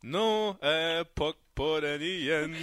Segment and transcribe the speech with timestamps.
[0.00, 2.54] Nå er puck på den igjen.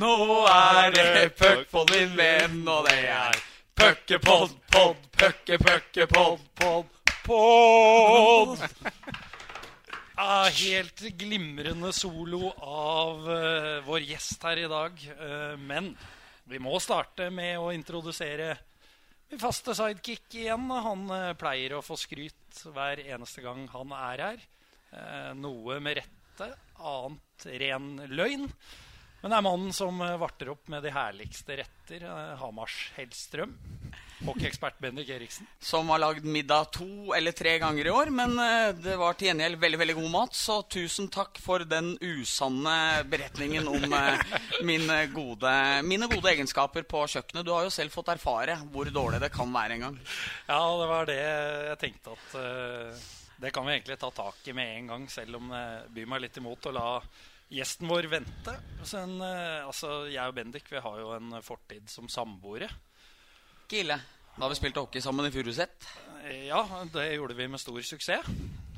[0.00, 0.14] Nå
[0.50, 3.38] er det puck på din venn, og det er
[3.76, 6.88] puckepod, pod, pucke, pucke, pod, pod,
[7.26, 8.66] pod.
[10.16, 15.02] Ja, helt glimrende solo av uh, vår gjest her i dag.
[15.20, 15.90] Uh, men
[16.48, 18.54] vi må starte med å introdusere
[19.28, 20.70] min faste sidekick igjen.
[20.72, 24.46] Han uh, pleier å få skryt hver eneste gang han er her.
[25.36, 28.50] Noe med rette, annet ren løgn.
[29.22, 32.02] Men det er mannen som eh, varter opp med de herligste retter.
[32.04, 33.56] eh, Hamars Hellstrøm.
[34.26, 35.48] Hockeyekspert Bendik Eriksen.
[35.60, 39.30] Som har lagd middag to eller tre ganger i år, men eh, det var til
[39.32, 40.36] gjengjeld veldig veldig god mat.
[40.36, 42.76] Så tusen takk for den usanne
[43.10, 43.88] beretningen om
[44.68, 45.56] mine, gode,
[45.88, 47.44] mine gode egenskaper på kjøkkenet.
[47.48, 50.00] Du har jo selv fått erfare hvor dårlig det kan være en gang.
[50.46, 52.40] Ja, det var det jeg tenkte at
[53.40, 56.22] Det kan vi egentlig ta tak i med en gang, selv om det byr meg
[56.24, 56.88] litt imot å la
[57.52, 58.54] gjesten vår vente.
[58.96, 62.68] En, eh, altså, jeg og Bendik vi har jo en fortid som samboere.
[63.66, 63.98] Ikke ille.
[64.36, 65.86] Da vi spilt hockey sammen i Furuset.
[66.24, 66.62] Eh, Ja,
[66.92, 68.26] det gjorde vi med stor suksess.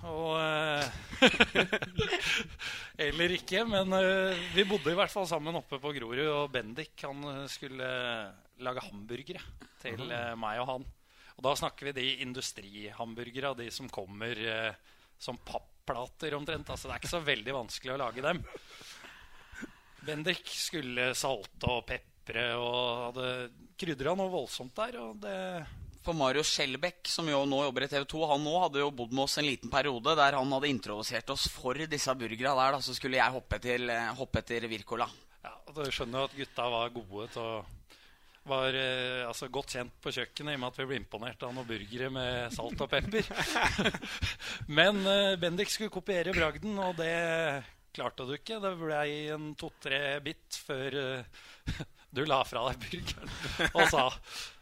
[0.06, 0.84] Og eh,
[3.08, 6.26] Eller ikke, men eh, vi bodde i hvert fall sammen oppe på Grorud.
[6.26, 7.88] Og Bendik han eh, skulle
[8.62, 9.42] lage hamburgere
[9.82, 10.86] til eh, meg og han.
[11.38, 16.70] Og da snakker vi de industrihamburgere, de som kommer eh, som papplater omtrent.
[16.70, 18.42] Altså, det er ikke så veldig vanskelig å lage dem.
[20.08, 23.28] Bendik skulle salte og pepre og hadde
[23.78, 24.98] krydra noe voldsomt der.
[24.98, 25.36] Og det
[26.02, 29.14] For Mario Skjelbæk, som jo nå jobber i TV 2, han nå hadde jo bodd
[29.14, 32.78] med oss en liten periode der han hadde introdusert oss for disse burgera der.
[32.78, 35.06] Da, så skulle jeg hoppe, til, eh, hoppe etter Wirkola.
[35.46, 37.58] Ja, Du skjønner jo at gutta var gode til å
[38.48, 41.54] Var eh, altså godt kjent på kjøkkenet i og med at vi ble imponert av
[41.54, 43.28] noen burgere med salt og pepper.
[44.78, 47.12] Men eh, Bendik skulle kopiere bragden, og det
[47.96, 48.60] klarte du ikke.
[48.64, 49.02] Det ble
[49.34, 51.42] en to-tre bit før eh,
[52.16, 54.06] du la fra deg burgeren og sa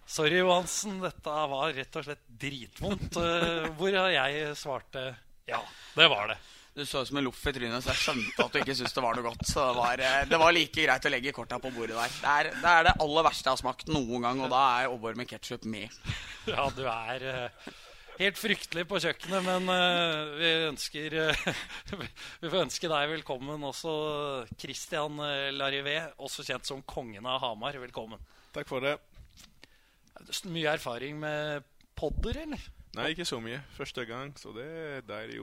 [0.06, 3.16] Sorry, Johansen, dette var rett og slett dritvondt.
[3.19, 5.08] Eh, Hvor jeg svarte
[5.46, 5.60] ja,
[5.94, 6.36] det var det.
[6.76, 8.92] Du så ut som en loff i trynet, så jeg skjønte at du ikke syntes
[8.92, 9.47] det var noe godt.
[9.48, 12.10] Så det var, eh, det var like greit å legge korta på bordet der.
[12.20, 14.91] Det er, det er det aller verste jeg har smakt noen gang, og da er
[14.91, 15.94] Aabor med ketsjup med.
[16.47, 17.70] Ja, du er eh,
[18.20, 21.16] helt fryktelig på kjøkkenet, men eh, vi ønsker
[22.44, 23.97] Vi får ønske deg velkommen også,
[24.60, 25.16] Christian
[25.56, 27.81] Larivé, også kjent som kongen av Hamar.
[27.87, 28.20] Velkommen.
[28.53, 28.98] Takk for det.
[30.53, 31.64] Mye erfaring med
[31.97, 32.69] podder, eller?
[33.00, 33.64] Nei, ikke så mye.
[33.81, 35.41] Første gang, så det er deilig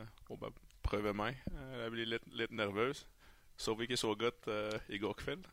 [0.00, 0.52] eh, bare
[0.84, 1.36] prøve meg.
[1.50, 3.04] Eh, Jeg blir litt, litt nervøs.
[3.56, 5.44] Sov ikke så godt eh, i går kveld.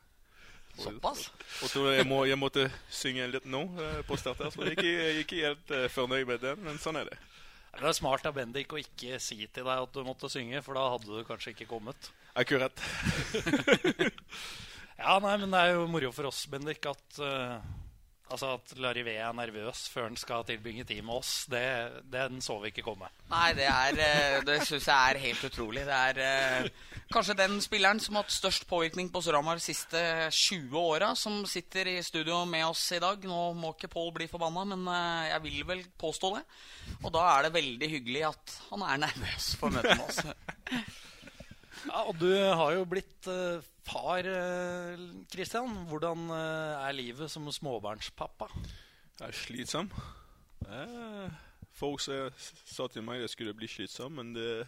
[0.78, 1.26] Og- Såpass?
[1.64, 3.66] Og så jeg, må, jeg måtte synge litt nå
[4.08, 7.10] på start her, så jeg er ikke, ikke helt fornøyd med den, men sånn er
[7.12, 7.18] det.
[7.76, 10.76] Det er smart av Bendik å ikke si til deg at du måtte synge, for
[10.80, 12.10] da hadde du kanskje ikke kommet.
[12.40, 12.72] Akkurat.
[15.02, 17.56] Ja, nei, men det er jo moro for oss, Bendik, at eh,
[18.32, 21.64] Altså at Larivé er nervøs før han skal tilbringe tid med oss, det,
[22.14, 23.10] den så vi ikke komme.
[23.32, 25.84] Nei, det er eh, Det syns jeg er helt utrolig.
[25.88, 26.70] Det er eh,
[27.12, 31.42] kanskje den spilleren som har hatt størst påvirkning på Storhamar de siste 20 åra, som
[31.50, 33.28] sitter i studio med oss i dag.
[33.28, 36.44] Nå må ikke Pål bli forbanna, men eh, jeg vil vel påstå det.
[37.02, 41.02] Og da er det veldig hyggelig at han er nervøs for møtet med oss.
[41.88, 48.48] Ja, og du har jo blitt uh, far, uh, Hvordan uh, er livet som småbarnspappa?
[49.18, 49.90] Det er slitsom.
[50.66, 51.32] Eh,
[51.78, 54.66] Folk sa til meg det skulle bli slitsom, men det,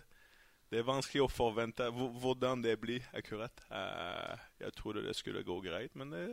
[0.71, 3.63] det er vanskelig å forvente hvordan det blir akkurat.
[3.69, 6.25] Eh, Jeg trodde det skulle gå greit, men det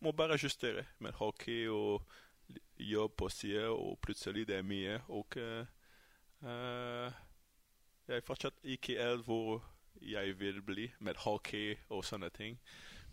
[0.00, 2.04] må bare justere med hockey og
[2.78, 5.00] jobb på siden, og plutselig det er mye.
[5.08, 5.66] Og eh,
[6.42, 7.18] eh,
[8.10, 9.62] jeg er fortsatt ikke helt hvor
[10.00, 12.58] jeg vil bli med hockey og sånne ting.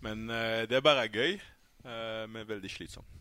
[0.03, 1.37] Men uh, det er bare gøy,
[1.85, 3.13] uh, men veldig slitsomt.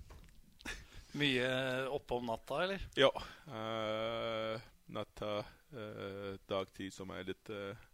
[1.17, 1.49] Mye
[1.89, 2.83] oppe om natta, eller?
[2.99, 3.09] Ja.
[3.49, 5.39] Uh, natta,
[5.73, 7.87] eh, dagtid som er litt eh,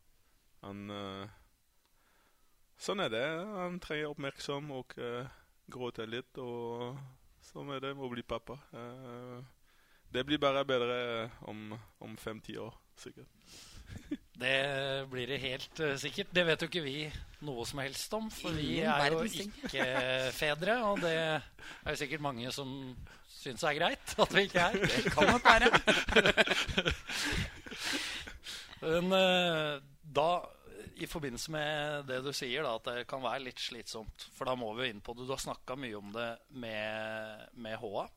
[0.63, 1.39] Han eh,
[2.83, 3.27] Sånn er det.
[3.55, 4.97] Han trenger oppmerksom og
[5.71, 6.39] gråter litt.
[6.43, 6.97] Og
[7.47, 8.57] sånn er det med å bli pappa.
[8.75, 9.39] Eh,
[10.11, 10.97] det blir bare bedre
[11.47, 13.31] om, om fem-ti år, sikkert.
[14.33, 16.31] Det blir det helt uh, sikkert.
[16.33, 16.97] Det vet jo ikke vi
[17.45, 19.87] noe som helst om, for vi er jo ikke
[20.37, 20.79] fedre.
[20.89, 22.71] Og det er jo sikkert mange som
[23.43, 24.79] syns er greit at vi ikke er.
[24.81, 25.69] Det kan nok være.
[28.83, 30.31] Men uh, da,
[31.03, 34.57] i forbindelse med det du sier, da, at det kan være litt slitsomt For da
[34.59, 35.29] må vi jo inn på det.
[35.29, 38.09] Du har snakka mye om det med, med HA.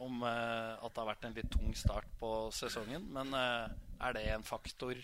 [0.00, 3.10] Om uh, at det har vært en litt tung start på sesongen.
[3.12, 4.94] Men er det en faktor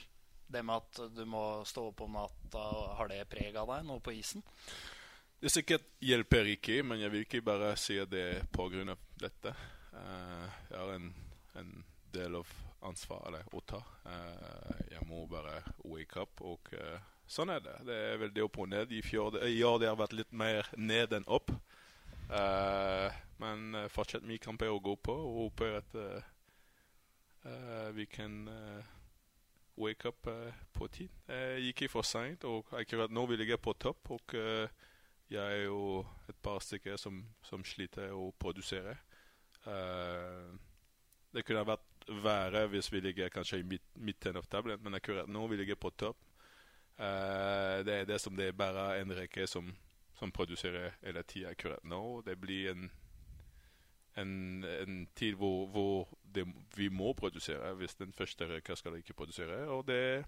[0.53, 2.65] det med at du må stå opp om natta,
[2.99, 4.45] har det preg av deg nå på isen?
[5.43, 8.95] Det er sikkert hjelper ikke, men jeg vil ikke bare si det pga.
[9.19, 9.55] dette.
[9.91, 11.09] Uh, jeg har en,
[11.59, 11.73] en,
[12.13, 12.53] del av
[12.87, 13.81] ansvaret å ta.
[14.07, 16.95] Uh, jeg må bare wake up, og uh,
[17.27, 17.75] sånn er det.
[17.89, 18.95] Det er veldig opp og ned.
[18.95, 21.51] I, fjor, ja, det har vært litt mer ned enn opp.
[23.43, 25.97] men fortsatt mye kamper å gå på, og håper at
[27.93, 28.47] vi kan
[29.77, 30.29] wake up
[30.73, 31.13] på tid.
[31.29, 34.11] Jeg gikk for seint, og akkurat nå vil jeg på topp.
[34.11, 34.35] og
[35.33, 38.99] jeg er jo et par stykker som, som sliter å produsere.
[39.65, 40.53] Uh,
[41.33, 41.93] det kunne vært
[42.23, 45.79] verre hvis vi ligger kanskje i midt, midten av tabellen, men akkurat nå vi ligger
[45.81, 46.19] på topp.
[46.97, 49.71] Det er det som det er bare en rekke som,
[50.19, 52.21] som produserer hele tida akkurat nå.
[52.27, 52.91] Det blir en,
[54.21, 59.17] en, en tid hvor, hvor det, vi må produsere hvis den første rekka skal ikke
[59.17, 59.65] produsere.
[59.73, 60.25] Og det,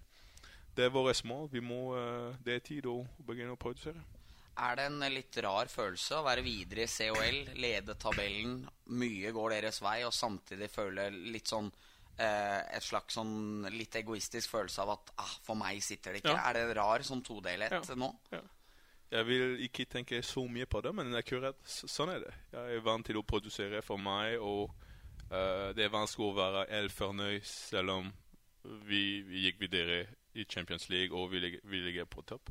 [0.76, 1.48] det er våre mål.
[1.62, 4.00] Må, uh, det er tid å begynne å produsere.
[4.54, 8.60] Er det en litt rar følelse å være videre i COL, lede tabellen,
[8.94, 11.66] mye går deres vei, og samtidig føle litt sånn
[12.22, 16.36] eh, et slags sånn litt egoistisk følelse av at ah, for meg sitter det ikke?
[16.36, 16.44] Ja.
[16.46, 17.98] Er det en rar sånn todelhet ja.
[17.98, 18.12] nå?
[18.30, 18.44] Ja.
[19.14, 22.32] Jeg vil ikke tenke så mye på det, men akkurat sånn er det.
[22.50, 24.72] Jeg er vant til å produsere for meg, og
[25.30, 28.08] uh, det er vanskelig å være helt fornøyd selv om
[28.88, 30.00] vi, vi gikk videre
[30.34, 32.50] i Champions League og vi ligger, vi ligger på topp.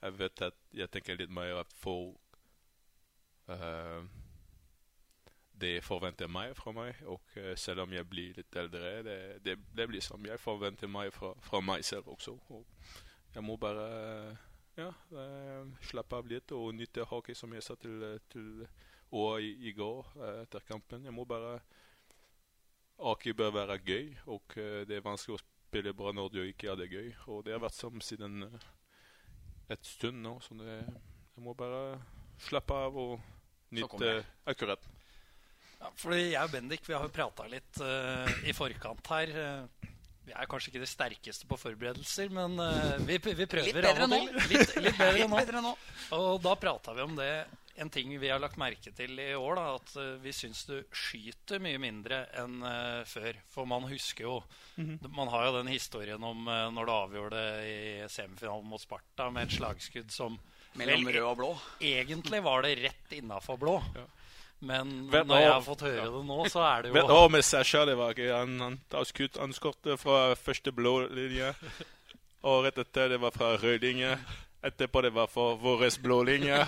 [0.00, 2.16] Jeg vet at jeg tenker litt mer at folk
[3.52, 4.02] uh,
[5.60, 7.04] Det forventer meg fra meg.
[7.06, 10.90] Og uh, selv om jeg blir litt eldre, det, det, det blir som Jeg forventer
[10.90, 12.38] meg fra, fra meg selv også.
[12.50, 12.64] Og
[13.34, 14.38] jeg må bare
[14.80, 14.88] ja,
[15.20, 18.64] eh, slappe av litt og nyte hockey, som jeg sa til, til
[19.16, 20.12] og i, i, går
[20.44, 21.06] etter kampen.
[21.06, 21.58] Jeg må bare
[23.00, 24.54] Hockey bør være gøy, og
[24.86, 27.08] det er vanskelig å spille bra når du ikke har det gøy.
[27.32, 28.44] Og det har vært sånn siden
[29.70, 30.78] et stund nå, så det,
[31.34, 32.00] jeg må bare
[32.42, 33.20] slappe av og
[33.74, 34.12] nyte
[34.50, 34.84] akkurat.
[35.80, 39.32] Ja, fordi jeg og Bendik vi har jo prata litt uh, i forkant her.
[39.32, 39.89] Uh,
[40.30, 43.90] vi er kanskje ikke de sterkeste på forberedelser, men uh, vi, vi, prøver litt bedre
[43.90, 44.36] av og til.
[44.52, 45.72] Litt, litt, bedre, litt bedre nå.
[46.16, 47.32] Og da prata vi om det.
[47.80, 50.76] En ting vi har lagt merke til i år, da, at uh, vi syns du
[50.94, 53.40] skyter mye mindre enn uh, før.
[53.50, 54.36] For man husker jo
[54.76, 55.08] mm -hmm.
[55.16, 59.42] Man har jo den historien om når du avgjorde det i semifinalen mot Sparta med
[59.48, 60.38] et slagskudd som
[60.74, 61.58] Mellom rød og blå.
[61.80, 63.82] Egentlig var det rett innafor blå.
[63.94, 64.06] Ja.
[64.60, 67.32] Men Vet, når jeg har fått høre det nå, så er det jo Vet du
[67.32, 71.54] med Sasha det var ikke Han, han, han skåret fra første blå linje.
[72.44, 74.14] Og rett etter det var fra rød linje.
[74.64, 76.58] Etterpå det var for vår blå linje.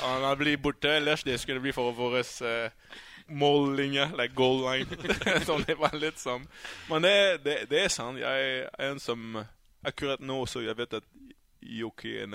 [0.00, 2.70] Han hadde blitt borte, ellers det skulle bli for vår uh,
[3.28, 4.88] mållinje, like goal line.
[5.46, 6.46] så det var litt sånn.
[6.88, 8.20] Men det, det, det, er sant.
[8.20, 9.42] Jeg er en som
[9.86, 11.04] Akkurat nå så jeg vet at
[11.62, 12.32] Joki er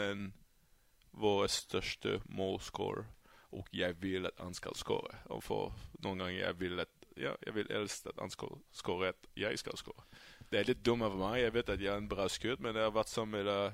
[1.20, 3.04] vår største målscorer.
[3.52, 5.18] Og jeg vil at han skal skåre.
[5.34, 9.12] Og for noen ganger jag vil att, ja, jeg vill helst at han skal skåre
[9.12, 10.06] at jeg skal skåre.
[10.52, 11.42] Det er litt dumt av meg.
[11.42, 13.74] Jeg vet at jeg har en bra skutt, men det har vært som hela,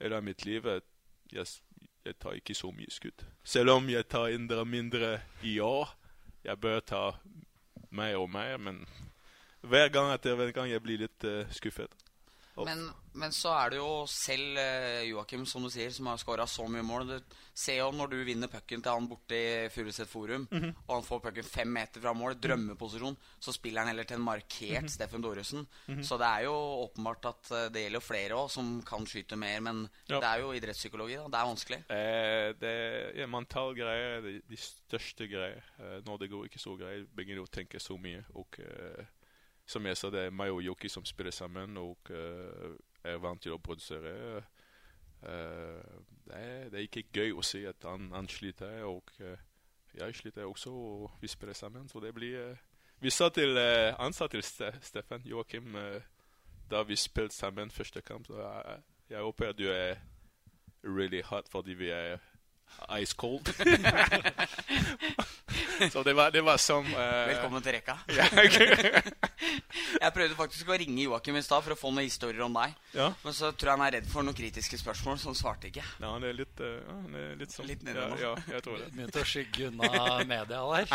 [0.00, 0.84] hela mitt liv at
[1.32, 1.46] jeg,
[2.04, 3.24] jag tar ikke så mye skutt.
[3.44, 5.92] Selv om jeg tar indre mindre i år.
[6.46, 7.04] Jeg bør ta
[7.90, 8.84] mer og mer, men
[9.66, 11.90] hver gang etter hver gang jeg blir litt uh, skuffet.
[12.64, 16.46] Men, men, så er det jo selv uh, Joakim, som du sier, som har skåra
[16.48, 17.10] så mye mål.
[17.10, 20.72] Du ser jo når du vinner pucken til han borte i Furuset Forum, mm -hmm.
[20.86, 24.24] og han får pucken fem meter fra mål, drømmeposisjon, så spiller han heller til en
[24.24, 24.94] markert mm -hmm.
[24.94, 25.66] Steffen Doresen.
[25.86, 26.02] Mm -hmm.
[26.02, 26.52] Så det er jo
[26.84, 30.20] åpenbart at uh, det gjelder flere òg som kan skyte mer, men ja.
[30.20, 31.16] det er jo idrettspsykologi.
[31.16, 31.78] da, Det er vanskelig.
[31.90, 35.62] Eh, det er mental greier, de, de største greier.
[35.78, 38.24] Eh, når det går ikke så greit, begynner du å tenke så mye.
[38.34, 38.46] og...
[38.58, 39.04] Eh,
[39.66, 43.42] som jeg sa, det er meg og Yoki som spiller sammen og uh, er vant
[43.42, 44.42] til å produsere.
[45.22, 45.82] Uh,
[46.26, 49.34] det, er, det, er, ikke gøy å si at han, han sliter, og uh,
[49.96, 51.88] jeg sliter også, og vi spiller sammen.
[51.88, 52.56] Så det blir
[53.00, 53.58] Vi sa til
[53.98, 55.76] Han sa til Ste Steffen Joakim
[56.70, 58.80] da vi spilte sammen første kamp, så jeg,
[59.10, 59.96] jeg håper at du er
[60.82, 62.18] really hot fordi vi er
[62.98, 63.46] ice cold.
[65.92, 67.26] så det var, det var som uh...
[67.28, 67.96] Velkommen til rekka.
[70.04, 72.74] jeg prøvde faktisk å ringe Joakim i stad for å få noen historier om deg.
[72.96, 73.10] Ja.
[73.24, 75.84] Men så tror jeg han er redd for noen kritiske spørsmål, så han svarte ikke.
[76.00, 78.18] Ja, han er litt, uh, han er litt sånn Litt nede ja, nå.
[78.22, 78.90] Ja, jeg tror det.
[78.94, 80.86] Begynte å skygge unna media der.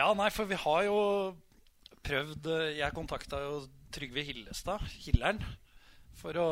[0.00, 1.00] ja, nei, for vi har jo
[2.06, 3.60] prøvd eh, Jeg kontakta jo
[3.94, 5.40] Trygve Hillestad, Hilleren,
[6.16, 6.48] for å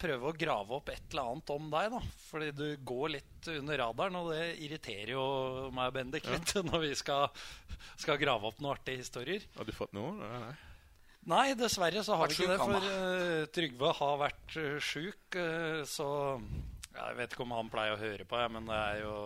[0.00, 1.96] prøve å grave opp et eller annet om deg.
[1.96, 5.26] da Fordi du går litt under radaren, og det irriterer jo
[5.74, 6.64] meg og Bendik litt ja.
[6.70, 7.26] når vi skal,
[7.96, 9.46] skal, grave opp noen artige historier.
[9.56, 10.14] Har du fått noe?
[10.20, 10.54] Nei, nei.
[11.26, 12.60] Nei, dessverre så har vi ikke det.
[12.62, 16.06] For uh, Trygve har vært uh, sjuk, uh, så
[16.92, 19.16] Jeg vet ikke om han pleier å høre på, jeg, men det er jo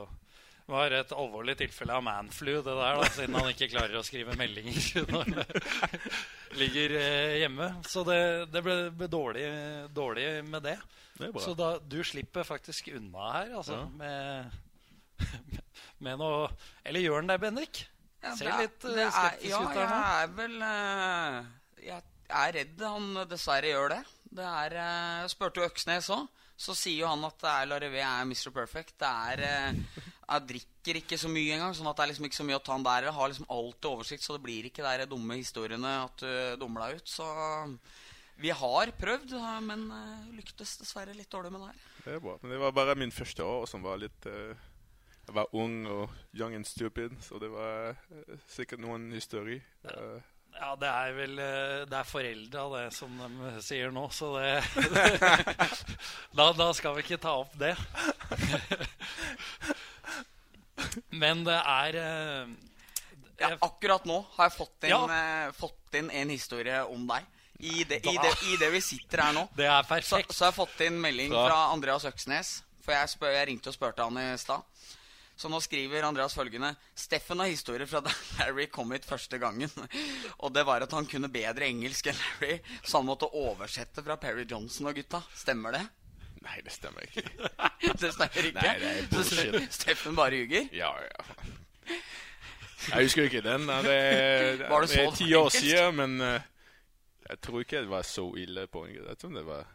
[0.71, 4.37] var et alvorlig tilfelle av manflu, det der, da, siden han ikke klarer å skrive
[4.39, 5.45] meldinger når han
[6.61, 7.69] ligger eh, hjemme.
[7.89, 8.19] Så det,
[8.55, 9.45] det ble, ble dårlig,
[9.97, 10.77] dårlig med det.
[11.21, 11.39] Det er.
[11.45, 13.89] Så da, du slipper faktisk unna her, altså, Ja.
[14.00, 14.50] med,
[16.07, 16.47] med noe
[16.87, 17.83] Eller gjør han det, Bendik?
[18.25, 19.99] Ja, Ser litt er- litt eh, er- ja, ut der nå.
[20.00, 21.37] jeg er vel eh,
[21.87, 22.03] Jeg
[22.41, 24.00] er redd han dessverre gjør det.
[24.41, 26.29] Det er eh, spurte jo Øksnes òg.
[26.61, 28.50] Så sier jo han at det er Larevé er Mr.
[28.53, 28.93] Perfect.
[29.00, 32.39] Det er eh, Jeg drikker ikke så mye engang, sånn at det er liksom ikke
[32.39, 33.09] så mye å ta en der.
[33.09, 36.87] Jeg har liksom alltid oversikt, så det blir ikke de dumme historiene at du dummer
[36.87, 37.11] deg ut.
[37.11, 37.27] Så
[38.41, 41.81] vi har prøvd, eh, men eh, lyktes dessverre litt dårlig med det her.
[42.07, 42.37] Det er bra.
[42.43, 44.55] Men det var bare min første år som var litt uh,
[45.27, 49.61] Jeg var ung og young and stupid, så det var uh, sikkert noen historier.
[49.85, 50.23] Uh,
[50.59, 54.63] Ja, det er vel eh, Det er foreldra, det, som de sier nå, så det
[56.39, 57.75] da, da skal vi ikke ta opp det.
[61.11, 62.57] Men det er jeg...
[63.41, 65.45] Ja, akkurat nå har jeg fått inn, Ja.
[65.47, 67.25] eh, fått inn en historie om deg.
[67.61, 69.47] I det, i, det, I det vi sitter her nå.
[69.57, 70.33] Det er perfekt.
[70.33, 71.47] så har jeg fått inn melding så.
[71.49, 72.53] fra Andreas Øksnes.
[72.85, 74.65] For jeg, spør, jeg ringte og spurte han i stad.
[75.41, 79.73] Så nå skriver Andreas følgende Steffen har historier fra da Larry kom hit første gangen.
[80.45, 84.19] Og det var at han kunne bedre engelsk enn Larry, så han måtte oversette fra
[84.21, 85.23] Perry Johnson og gutta.
[85.37, 85.85] Stemmer det?
[86.47, 87.25] Nei, det stemmer ikke.
[88.00, 88.61] Det stemmer ikke.
[88.62, 89.73] Nei, det er Så bullshit.
[89.75, 90.68] Steffen bare ljuger?
[90.76, 91.44] Ja, ja.
[92.90, 93.66] Jeg husker ikke den.
[93.68, 93.97] ja, Det,
[94.61, 96.40] det, Var det så er ti år siden, men eh,
[97.28, 99.09] jeg tror ikke det var så ille på engelsk.
[99.09, 99.66] Jeg tror det var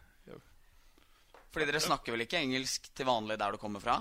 [1.56, 4.00] Fordi dere snakker vel ikke engelsk til vanlig der du kommer fra?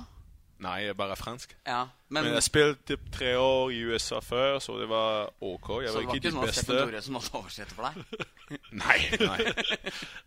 [0.65, 1.53] Nei, det er bare fransk.
[1.67, 5.69] Ja, men, Men jeg spilte tre år i USA før, så det var OK.
[5.83, 6.81] Jeg Så var det var ikke ikke de at Steffen.
[6.89, 8.27] Tore som måtte oversette for deg?
[8.83, 8.99] Nei,
[9.31, 9.39] nei.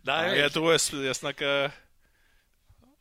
[0.08, 1.70] Nei, jeg tror jeg, jeg snakker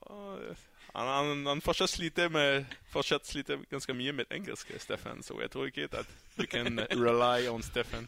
[0.08, 5.24] han, han, han fortsatt sliter med Fortsatt sliter ganske mye med engelsk, Steffen.
[5.24, 8.08] Så jeg tror ikke at du kan rely on Steffen.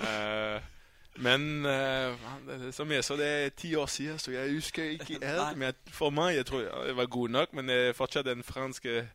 [0.00, 0.58] Uh,
[1.26, 5.56] men uh, som jeg så det er ti år siden, så jeg husker ikke helt.
[5.58, 9.08] Men for meg jeg tror jeg var god nok, men det er fortsatt den franske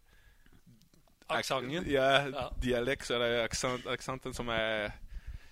[1.30, 1.86] aksenten.
[1.92, 2.48] Ja, Ja.
[2.64, 4.92] dialekt, er aksent, aksenten som er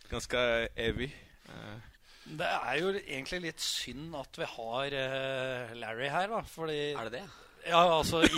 [0.09, 0.37] ganske
[0.77, 1.13] evig.
[1.49, 1.88] Eh,
[2.29, 6.41] Det er jo egentlig litt synd at vi har uh, Larry her, da.
[6.45, 7.23] Fordi Er det det?
[7.67, 8.29] Ja, altså i,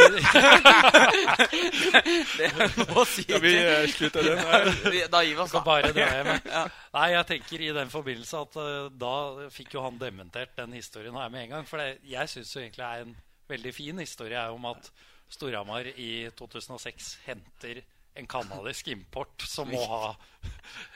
[2.37, 4.65] Det er noe å si skal vi eh, slutte den her?
[5.13, 5.65] Da gir vi oss, skal da.
[5.67, 6.31] bare dra hjem.
[6.55, 6.63] Ja.
[6.95, 9.15] Nei, jeg tenker i den forbindelse at uh, da
[9.53, 11.65] fikk jo han dementert den historien her med en gang.
[11.69, 13.13] For det, jeg syns jo egentlig er en
[13.51, 14.83] veldig fin historie er om at
[15.31, 17.75] Storhamar i 2006 henter
[18.19, 20.11] en canadisk import som må ha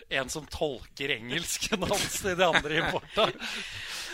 [0.10, 3.30] en som tolker engelsken hans til de andre importa.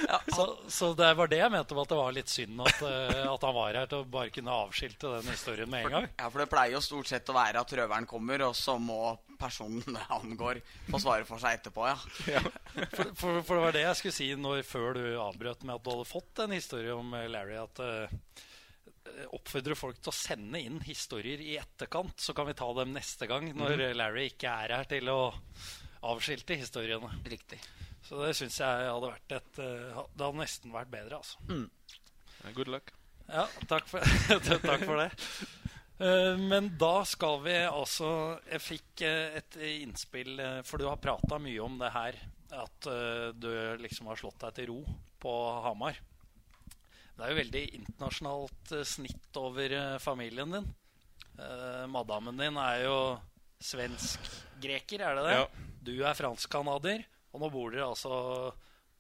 [0.08, 2.80] Ja, Så, så det var det jeg mente med at det var litt synd at,
[2.88, 6.08] eh, at han var her til å bare kunne avskilte den historien med en gang.
[6.18, 9.14] Ja, for det pleier jo stort sett å være at røveren kommer, og så må
[9.42, 12.42] personen det angår, få svare for seg etterpå, ja.
[12.96, 15.86] For, for, for det var det jeg skulle si når, før du avbrøt med at
[15.86, 17.60] du hadde fått en historie om eh, Larry.
[17.62, 18.48] At uh,
[19.36, 23.28] oppfordrer folk til å sende inn historier i etterkant, så kan vi ta dem neste
[23.30, 25.22] gang når eh, Larry ikke er her til å
[26.02, 27.10] avskilte historiene.
[27.26, 27.60] Riktig.
[28.06, 31.38] Så det syns jeg hadde vært et eh, Det hadde nesten vært bedre, altså.
[31.50, 31.68] Mm.
[32.58, 32.90] Good luck.
[33.30, 34.02] Ja, takk for,
[34.66, 35.10] takk for det.
[36.02, 38.10] Eh, Men da skal vi altså
[38.50, 42.18] Jeg fikk eh, et innspill, for du har prata mye om det her.
[42.52, 42.84] At
[43.40, 43.48] du
[43.80, 44.82] liksom har slått deg til ro
[45.24, 45.32] på
[45.64, 45.96] Hamar.
[47.16, 50.68] Det er jo veldig internasjonalt snitt over familien din.
[51.40, 52.98] Eh, Madammen din er jo
[53.64, 55.36] svensk-greker, er det det?
[55.38, 55.46] Ja.
[55.82, 57.08] Du er fransk-canadier.
[57.32, 58.14] Og nå bor dere altså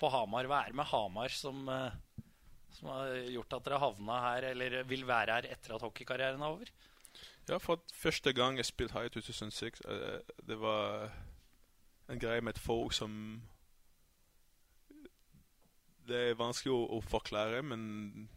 [0.01, 0.47] på Hamar.
[0.49, 1.99] Hva er det med Hamar som eh,
[2.71, 6.55] som har gjort at dere havna her, eller vil være her etter at hockeykarrieren er
[6.55, 6.71] over?
[7.49, 11.11] Ja, for første gang jeg spilte her i 2006, eh, det var
[12.09, 13.41] en greie med et folk som
[16.11, 18.29] Det er vanskelig å, forklare, men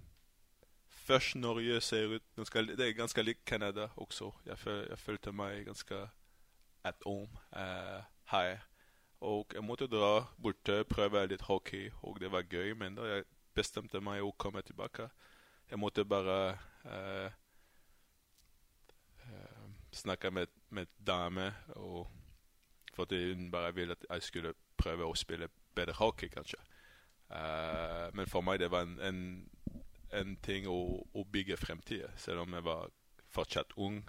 [1.07, 4.31] først Norge ser ut Det er ganske likt Canada også.
[4.47, 6.09] Jeg, jeg følte meg ganske
[6.85, 8.67] at home eh, her.
[9.25, 12.75] Og jeg måtte dra bort, prøve litt hockey, og det var gøy.
[12.77, 15.09] Men da jeg bestemte meg å komme tilbake,
[15.71, 16.37] jeg måtte bare
[16.85, 17.33] eh,
[19.95, 22.07] snakke med, med dame, og
[22.95, 26.61] fordi hun bare ville at jeg skulle prøve å spille bedre hockey, kanskje.
[27.31, 29.81] Eh, men for meg det var en, en,
[30.13, 30.79] en ting å,
[31.15, 32.93] å bygge fremtiden, selv om jeg var
[33.35, 34.03] fortsatt ung.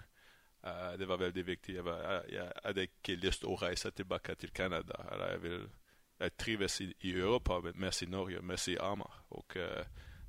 [0.66, 1.74] Eh, det var veldig viktig.
[1.74, 4.98] Jeg, var, jeg, jeg hadde ikke lyst til å reise tilbake til Canada.
[5.30, 5.66] Jeg vil
[6.16, 9.18] jeg trives i, i Europa, men mest i Norge, mest i Amar.
[9.36, 9.82] Og uh,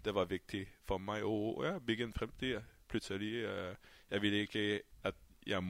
[0.04, 2.58] det var viktig for meg å ja, bygge en fremtid.
[2.92, 3.72] Plutselig uh,
[4.12, 4.66] Jeg ville ikke
[5.08, 5.16] at
[5.48, 5.64] jeg,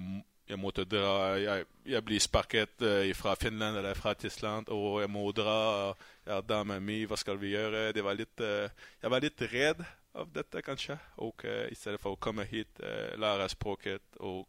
[0.50, 2.83] jeg måtte dra Jeg, jeg blir sparket
[3.17, 5.93] fra Finland eller fra Tyskland, og jeg må dra.
[6.25, 7.93] Ja, Dama mi, hva skal vi gjøre?
[7.93, 9.86] Var litt, jeg var litt redd
[10.17, 10.97] av dette, kanskje.
[11.24, 12.81] Og i stedet for å komme hit,
[13.17, 14.47] lære språket og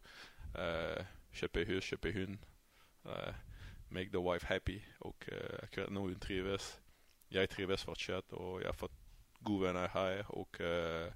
[1.35, 2.39] kjøpe hus, kjøpe hund
[3.89, 4.81] make the wife happy.
[4.99, 6.81] Og uh, akkurat nå hun trives.
[7.31, 8.97] Jeg trives fortsatt, og jeg har fått
[9.45, 10.23] gode venner her.
[10.29, 11.07] Og uh,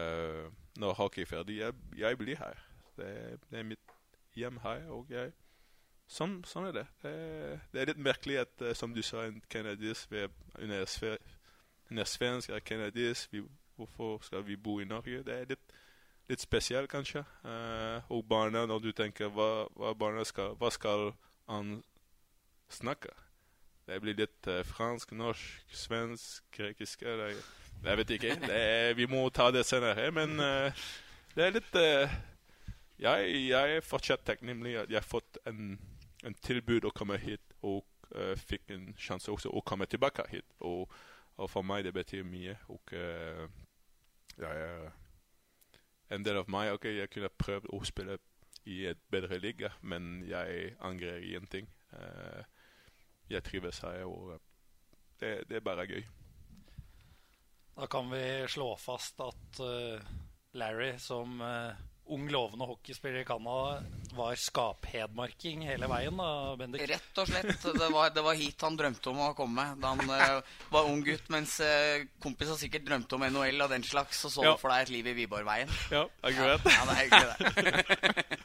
[0.00, 2.54] uh, når hockey er ferdig, jeg, jeg blir her.
[2.96, 3.96] Det, det, er mitt
[4.34, 4.88] hjem her.
[4.88, 5.32] og jeg
[6.08, 6.84] Sånn, sånn er det.
[7.02, 7.12] det.
[7.72, 7.80] det.
[7.80, 10.12] er litt merkelig at, som du sa, en canadisk
[10.54, 10.84] Hun er,
[11.90, 13.34] er svensk, er canadisk.
[13.76, 15.22] Hvorfor skal vi bo i Norge?
[15.26, 15.76] Det er litt,
[16.30, 17.24] litt spesielt, kanskje.
[18.08, 21.12] og barna, når du tenker hva, hva barna skal Hva skal
[21.48, 21.78] han
[22.68, 23.12] snakke?
[23.86, 27.36] Det blir litt uh, fransk, norsk, svensk, grekisk eller,
[27.84, 28.32] Jeg vet ikke.
[28.50, 30.08] Er, vi må ta det senere.
[30.10, 30.86] Men uh,
[31.36, 32.16] det er litt uh,
[32.98, 35.76] jeg, jeg er fortsatt takknemlig at jeg har fått en,
[36.24, 37.84] en, tilbud å komme hit og
[38.46, 40.46] fikk en sjanse også å komme tilbake hit.
[40.64, 40.88] Og,
[41.36, 42.54] og for meg det betyr mye.
[42.72, 42.94] Og
[44.38, 44.90] jeg er
[46.14, 46.72] en del av meg.
[46.76, 48.18] Ok, jeg kunne prøvd å spille
[48.66, 51.68] i et bedre liga, men jeg angrer ingenting.
[51.92, 52.42] Uh,
[53.30, 54.42] jeg trives her, og eh,
[55.20, 56.04] det, det, er bare gøy.
[57.76, 60.02] Da kan vi slå fast at uh,
[60.54, 61.74] Larry som uh,
[62.06, 63.82] ung, lovende hockeyspiller i Canada
[64.16, 66.16] var skaphedmarking hele veien?
[66.16, 66.84] da, Bendik?
[66.88, 67.62] Rett og slett.
[67.62, 71.02] Det var, det var, hit han drømte om å komme da han uh, var ung
[71.06, 71.28] gutt.
[71.32, 74.54] Mens uh, kompiser sikkert drømte om NHL og den slags, og så ja.
[74.60, 75.72] for deg et liv i Viborgveien.
[75.92, 76.64] Ja, akkurat.
[76.64, 78.40] Ja, ja, det er hyggelig, det.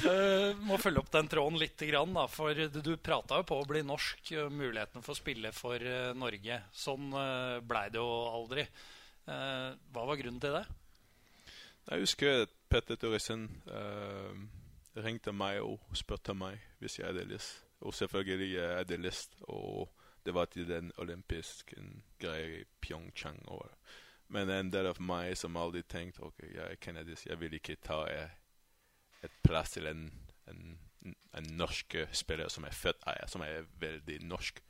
[0.00, 1.86] Uh, må følge opp den tråden litt.
[1.90, 5.82] Grann, da, for du prata jo på å bli norsk, muligheten for å spille for
[5.82, 6.62] uh, Norge.
[6.72, 8.68] Sånn uh, blei det jo aldri.
[9.28, 10.64] Uh, hva var grunnen til det?
[11.90, 13.48] Jeg husker Petter Thoresen
[14.96, 17.64] ringte meg og spurte meg hvis jeg hadde lyst.
[17.80, 19.34] Og selvfølgelig jeg hadde lyst.
[19.40, 19.90] Og
[20.24, 21.76] det var til den olympiske
[22.20, 23.40] greia i Pyeongchang.
[24.28, 27.76] men en del av meg som aldri tenkte ok, jeg er canadisk, jeg vil ikke
[27.82, 28.06] ta
[29.22, 30.12] et plass til en,
[30.46, 30.78] en,
[31.34, 34.62] en norsk spiller som er født her, som er veldig norsk.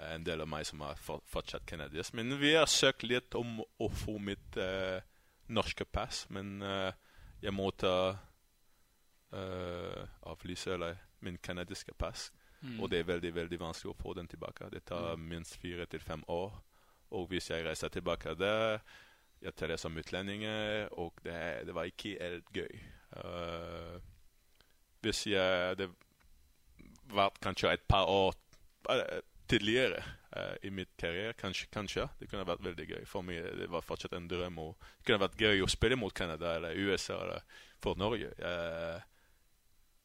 [0.00, 2.14] Eh, en del av meg som har fortsatt canadisk.
[2.14, 5.00] Men vi har søkt litt om å få mitt uh,
[5.48, 6.92] norske pass, men uh,
[7.42, 7.96] jeg må ta
[9.32, 12.30] uh, avlyse eller min canadiske pass.
[12.60, 12.80] Mm.
[12.80, 14.70] Og det er veldig veldig vanskelig å få den tilbake.
[14.72, 15.26] Det tar mm.
[15.28, 16.56] minst fire til fem år.
[17.14, 18.80] Og hvis jeg reiser tilbake der,
[19.42, 20.42] jeg tar det som utlending,
[20.96, 21.36] og det,
[21.68, 22.80] det var ikke helt gøy.
[23.16, 24.00] Uh,
[25.04, 25.90] hvis jeg Det
[27.14, 28.34] var kanskje et par år
[29.48, 30.02] tidligere
[30.36, 33.04] uh, i mitt karriere, kanskje, kanskje, det kunne vært veldig gøy.
[33.08, 34.58] For meg det var fortsatt en drøm.
[34.62, 38.32] Og det kunne vært gøy å spille mot Canada eller USA eller for Norge.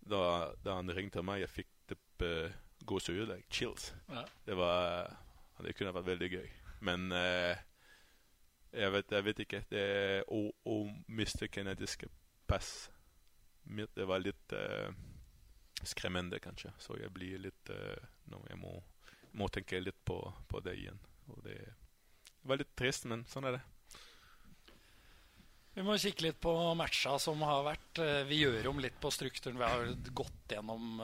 [0.01, 0.21] da,
[0.63, 3.27] da, han ringte meg, jeg fikk typ, uh, gåsehud.
[3.30, 3.91] Like, chills.
[4.10, 4.25] Ja.
[4.45, 5.12] Det, var,
[5.62, 6.49] det kunne vært veldig gøy.
[6.82, 9.60] Men jeg vet, jeg, vet, ikke.
[9.69, 9.86] Det
[10.34, 10.77] å, å
[11.13, 12.10] miste canadiske
[12.49, 12.89] pass
[13.95, 14.89] det var litt uh,
[15.84, 16.71] skremmende, kanskje.
[16.77, 17.97] Så jeg blir litt uh,
[18.32, 18.73] nå, Jeg må,
[19.38, 20.17] må, tenke litt på,
[20.48, 21.00] på det igjen.
[21.32, 21.76] Og det er
[22.50, 23.62] veldig trist, men sånn er det.
[25.72, 28.02] Vi må kikke litt på matcha som har vært.
[28.04, 29.60] Eh, vi gjør om litt på strukturen.
[29.60, 31.00] Vi har gått gjennom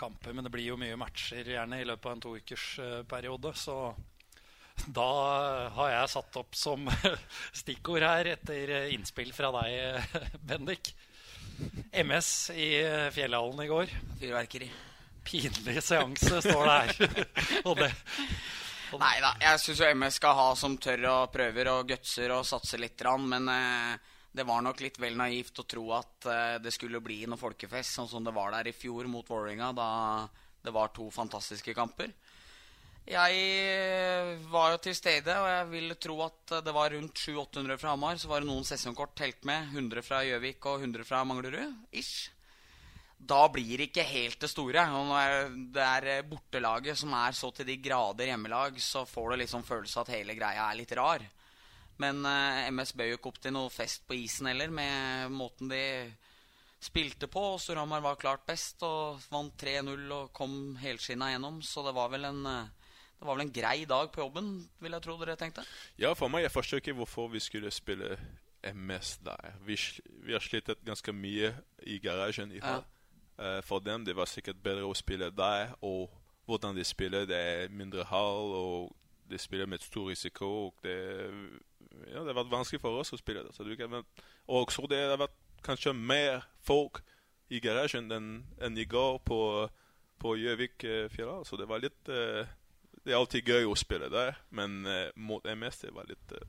[0.00, 2.68] kamper, men det blir jo mye matcher gjerne i løpet av en to ukers
[3.10, 3.52] periode.
[3.60, 3.76] Så
[4.86, 5.10] da
[5.76, 6.88] har jeg satt opp som
[7.60, 10.16] stikkord her etter innspill fra deg,
[10.48, 10.94] Bendik.
[11.92, 13.92] MS i eh, Fjellhallen i går.
[14.20, 14.68] Fyrverkeri.
[15.26, 17.26] Pinlig seanse, står det her.
[17.68, 17.90] og det,
[18.94, 22.46] og Nei da, jeg syns MS skal ha som tør og prøver og gutser og
[22.46, 26.72] satser litt, men eh, det var nok litt vel naivt å tro at eh, det
[26.74, 29.90] skulle bli noe folkefest, sånn som det var der i fjor mot Vålerenga, da
[30.66, 32.14] det var to fantastiske kamper.
[33.06, 37.78] Jeg eh, var jo til stede, og jeg vil tro at det var rundt 700-800
[37.78, 38.18] fra Hamar.
[38.18, 39.70] Så var det noen sesongkort telt med.
[39.70, 41.76] 100 fra Gjøvik og 100 fra Manglerud.
[41.94, 42.32] Ish.
[43.16, 44.84] Da blir det ikke helt det store.
[44.98, 49.32] Og når det er eh, bortelaget som er så til de grader hjemmelag, så får
[49.32, 51.24] du liksom følelse av at hele greia er litt rar.
[52.02, 55.72] Men eh, MS bød jo ikke opp til noe fest på isen heller, med måten
[55.72, 55.82] de
[56.86, 57.44] spilte på.
[57.58, 61.62] Storhamar var klart best og vant 3-0 og kom helskinna gjennom.
[61.64, 62.74] Så det var vel en uh,
[63.16, 64.50] det var vel en grei dag på jobben,
[64.82, 65.64] vil jeg tro dere tenkte?
[65.96, 66.44] Ja, for meg.
[66.44, 68.18] Jeg forstår ikke hvorfor vi skulle spille
[68.66, 69.56] MS der.
[69.64, 69.78] Vi,
[70.26, 71.54] vi har slitt ganske mye
[71.86, 72.82] i garasjen i Ja.
[73.36, 76.10] Uh, for dem det var sikkert bedre å spille der og
[76.46, 77.26] hvordan de spiller.
[77.26, 78.96] Det er mindre hall, og
[79.30, 80.46] de spiller med stor risiko.
[80.66, 80.96] Og det,
[82.12, 83.42] ja, det har vært vanskelig for oss å spille.
[83.42, 83.52] der.
[83.52, 84.04] Så jeg
[84.46, 87.02] og så det har vært kanskje mer folk
[87.50, 88.30] i garasjen enn
[88.62, 89.40] enn i går på,
[90.18, 92.46] på Gjøvik eh, Så det var litt eh,
[93.02, 96.46] Det er alltid gøy å spille der, men eh, mot MS det var litt eh,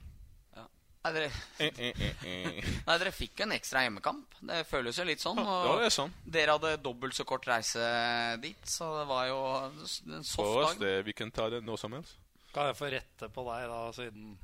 [1.08, 4.34] Nei, dere, eh, eh, eh, nei, dere fikk en ekstra hjemmekamp.
[4.50, 5.40] Det føles jo litt sånn.
[5.40, 6.12] Ja, det sånn.
[6.28, 7.86] dere hadde dobbelt så kort reise
[8.44, 10.82] dit, så det var jo en soft dag.
[10.84, 12.18] det, vi kan ta det nå som helst.
[12.52, 14.38] Kan jeg få rette på deg, da, siden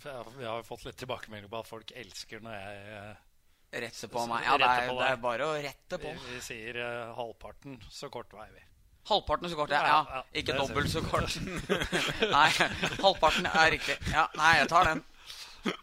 [0.00, 2.80] Vi har jo fått litt tilbakemelding på at folk elsker når jeg
[3.70, 4.42] Retter Rette på meg.
[4.48, 6.10] Ja, det er, det er bare å rette på.
[6.10, 8.64] vi, vi sier uh, halvparten så kort vei, vi.
[9.06, 10.00] Halvparten så kort, ja.
[10.10, 11.36] ja, Ikke dobbelt så kort.
[12.34, 12.48] Nei,
[12.98, 13.96] halvparten er riktig.
[14.10, 15.04] Ja, nei, jeg tar den.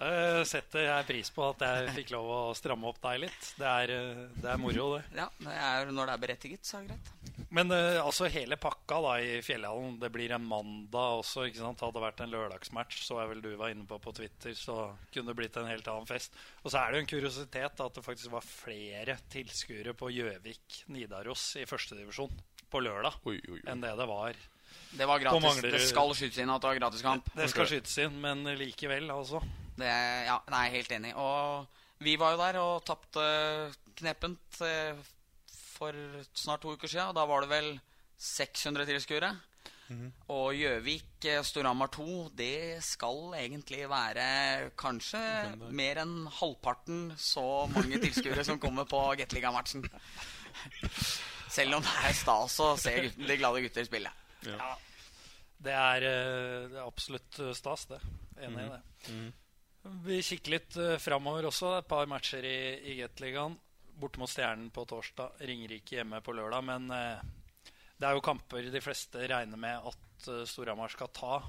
[0.01, 3.49] Eh, setter jeg pris på at jeg fikk lov å stramme opp deg litt.
[3.59, 5.03] Det er, eh, det er moro, det.
[5.19, 7.11] Ja, det er, Når det er berettiget, så er det greit.
[7.53, 11.45] Men uh, altså hele pakka da i Fjellhallen, det blir en mandag også.
[11.47, 11.79] ikke sant?
[11.79, 14.89] Hadde det vært en lørdagsmatch, så er vel du var inne på på Twitter, så
[15.13, 16.35] kunne det blitt en helt annen fest.
[16.65, 21.45] Og så er det jo en kuriositet at det faktisk var flere tilskuere på Gjøvik-Nidaros
[21.61, 22.33] i førstedivisjon
[22.67, 23.61] på lørdag Oi, oi, oi.
[23.71, 24.35] enn det det var.
[24.97, 25.61] Det var gratis.
[25.63, 27.31] Det skal skytes inn at det var gratiskamp.
[27.37, 27.71] Det skal Ok.
[27.71, 29.39] skytes inn, men likevel, altså.
[29.77, 29.89] Det,
[30.27, 31.11] ja, nei, jeg er helt enig.
[31.21, 31.67] Og
[32.05, 33.25] vi var jo der og tapte
[33.97, 34.61] knepent
[35.77, 35.99] for
[36.33, 37.11] snart to uker siden.
[37.11, 37.69] Og da var det vel
[38.17, 39.35] 600 tilskuere.
[40.35, 45.21] Og Gjøvik eh, Storhamar 2, det skal egentlig være kanskje
[45.71, 49.85] mer enn halvparten så mange tilskuere som kommer på Gateligamatchen.
[51.47, 54.11] Selv om det er stas å se gutten, de glade gutter spille.
[54.43, 54.73] Ja.
[55.63, 58.01] Det er, eh, det er absolutt stas, det.
[58.43, 58.81] Enig i det.
[59.07, 59.29] Mhm.
[60.07, 61.77] Vi kikker litt uh, framover også.
[61.79, 62.59] Et par matcher i,
[62.91, 63.57] i Gateligaen.
[63.97, 66.65] Borte mot Stjernen på torsdag, Ringerike hjemme på lørdag.
[66.67, 67.21] Men eh,
[67.97, 71.39] det er jo kamper de fleste regner med at uh, Storhamar skal ta.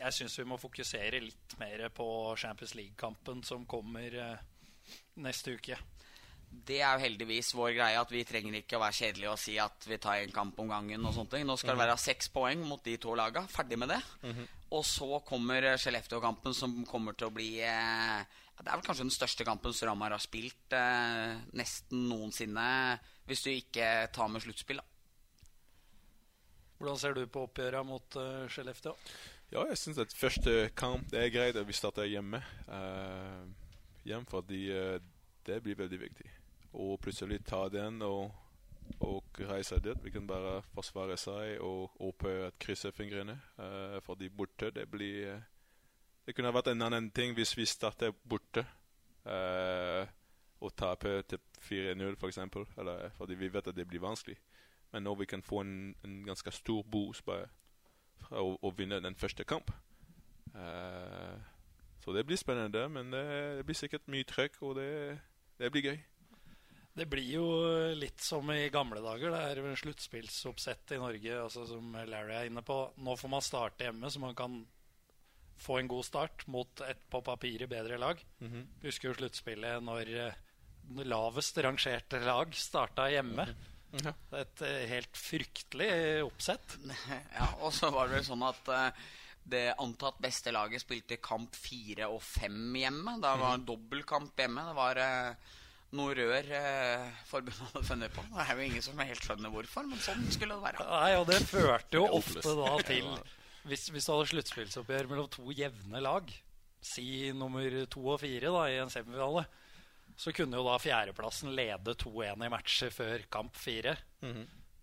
[0.00, 2.06] Jeg syns vi må fokusere litt mer på
[2.40, 4.46] Champions League-kampen som kommer eh,
[5.20, 5.76] neste uke.
[6.50, 9.54] Det er jo heldigvis vår greie at vi trenger ikke å være kjedelige og si
[9.62, 11.04] at vi tar en kamp om gangen.
[11.06, 11.46] og sånne ting.
[11.46, 13.44] Nå skal det være seks poeng mot de to laga.
[13.50, 14.00] Ferdig med det.
[14.74, 18.20] Og så kommer eh, Skellefteå-kampen, som kommer til å bli eh,
[18.58, 23.50] Det er vel kanskje den største kampen Storhamar har spilt eh, nesten noensinne, hvis du
[23.52, 24.82] ikke tar med sluttspill.
[24.82, 24.86] da.
[26.80, 28.94] Hvordan ser du på oppgjøret mot uh, Skellefteå?
[29.52, 32.40] Ja, jeg syns at første kamp det er greit at vi starter hjemme.
[32.70, 33.44] Uh,
[34.08, 34.96] hjem fordi uh,
[35.44, 36.30] det blir veldig viktig.
[36.72, 38.30] Og plutselig ta den og,
[39.00, 40.04] og reise dit.
[40.04, 43.40] Vi kan bare forsvare seg og håpe at krysser fingrene.
[43.58, 45.40] Uh, fordi borte, det blir uh,
[46.26, 48.66] Det kunne vært en annen ting hvis vi starter borte.
[49.26, 50.06] uh,
[50.60, 52.38] og taper til 4-0, f.eks.
[52.78, 54.36] Eller fordi vi vet at det blir vanskelig.
[54.92, 57.46] Men nå vi kan få en, en ganske stor boost bare
[58.20, 59.70] fra å, å vinne den første kamp.
[60.54, 61.38] Uh,
[62.00, 63.24] så det blir spennende, men det,
[63.58, 65.18] det blir sikkert mye trøkk, og det,
[65.58, 65.98] det blir gøy.
[66.92, 67.46] Det blir jo
[67.94, 69.30] litt som i gamle dager.
[69.30, 72.80] Det er jo en sluttspillsoppsett i Norge, altså som Larry er inne på.
[72.98, 74.58] Nå får man starte hjemme, så man kan
[75.60, 78.20] få en god start mot et på papiret bedre lag.
[78.82, 80.40] Husker jo sluttspillet når eh,
[81.06, 83.44] lavest rangerte lag starta hjemme.
[83.44, 83.66] Mm -hmm.
[84.04, 84.12] Ja.
[84.38, 86.76] et eh, helt fryktelig oppsett.
[87.38, 88.90] Ja, Og så var det vel sånn at eh,
[89.42, 93.16] det antatt beste laget spilte kamp fire og fem hjemme.
[93.20, 94.66] Det var en dobbeltkamp hjemme.
[94.68, 94.96] Det var
[95.96, 98.24] noe rør eh, forbundet hadde funnet på.
[98.30, 100.86] Det er jo ingen som helt skjønner hvorfor, men sånn skulle det være.
[100.86, 103.08] Nei, og det førte jo er ofte da til
[103.68, 106.30] hvis, hvis du hadde sluttspillsoppgjør mellom to jevne lag,
[106.80, 109.44] si nummer to og fire da, i en semifinale,
[110.20, 113.96] så kunne jo da fjerdeplassen lede 2-1 i matcher før kamp fire.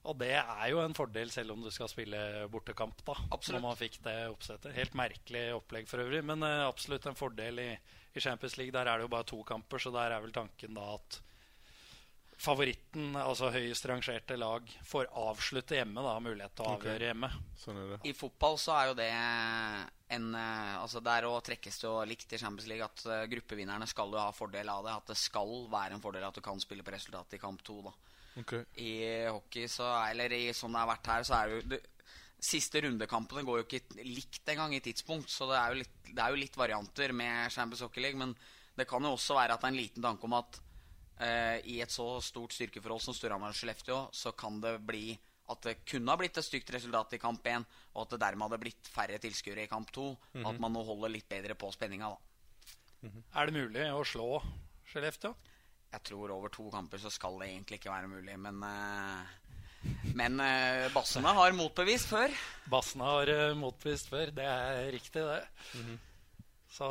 [0.07, 2.19] Og det er jo en fordel selv om du skal spille
[2.53, 3.17] bortekamp, da.
[3.27, 3.57] Absolutt.
[3.57, 4.75] Når man fikk det oppsettet.
[4.77, 7.71] Helt merkelig opplegg for øvrig, men eh, absolutt en fordel i,
[8.17, 8.73] i Champions League.
[8.75, 11.21] Der er det jo bare to kamper, så der er vel tanken da at
[12.37, 17.29] favoritten, altså høyest rangerte lag, får avslutte hjemme, da, mulighet til å avgjøre avgjøre hjemme.
[17.57, 17.99] Sånn er det.
[18.05, 19.07] I fotball så er jo det
[20.17, 23.87] en eh, Altså Der òg trekkes det jo likt i Champions League at eh, gruppevinnerne
[23.89, 24.93] skal jo ha fordel av det.
[25.01, 27.81] At det skal være en fordel at du kan spille på resultat i kamp to.
[27.89, 27.95] da
[28.37, 28.53] Ok.
[28.85, 28.93] I
[29.25, 31.81] hockey så Eller i sånn det har vært her, så er det jo
[32.37, 36.21] Siste rundekampene går jo ikke likt engang i tidspunkt, så det er, jo litt, det
[36.21, 38.19] er jo litt varianter med Champions Hockey League.
[38.19, 38.35] Men
[38.77, 40.59] det kan jo også være at det er en liten tanke om at
[41.25, 45.63] eh, i et så stort styrkeforhold som Storhamar og Skellefteå, så kan det bli at
[45.63, 48.61] det kunne ha blitt et stygt resultat i kamp 1, og at det dermed hadde
[48.65, 50.07] blitt færre tilskuere i kamp 2.
[50.49, 53.11] At man nå holder litt bedre på spenninga, da.
[53.39, 54.41] Er det mulig å slå
[54.91, 55.33] Skellefteå?
[55.93, 59.35] Jeg tror over to kamper så skal det egentlig ikke være mulig, men eh,
[60.17, 62.33] Men eh, bassene har motbevist før.
[62.71, 64.31] Bassene har uh, motbevist før.
[64.35, 65.43] Det er riktig, det.
[66.73, 66.89] Så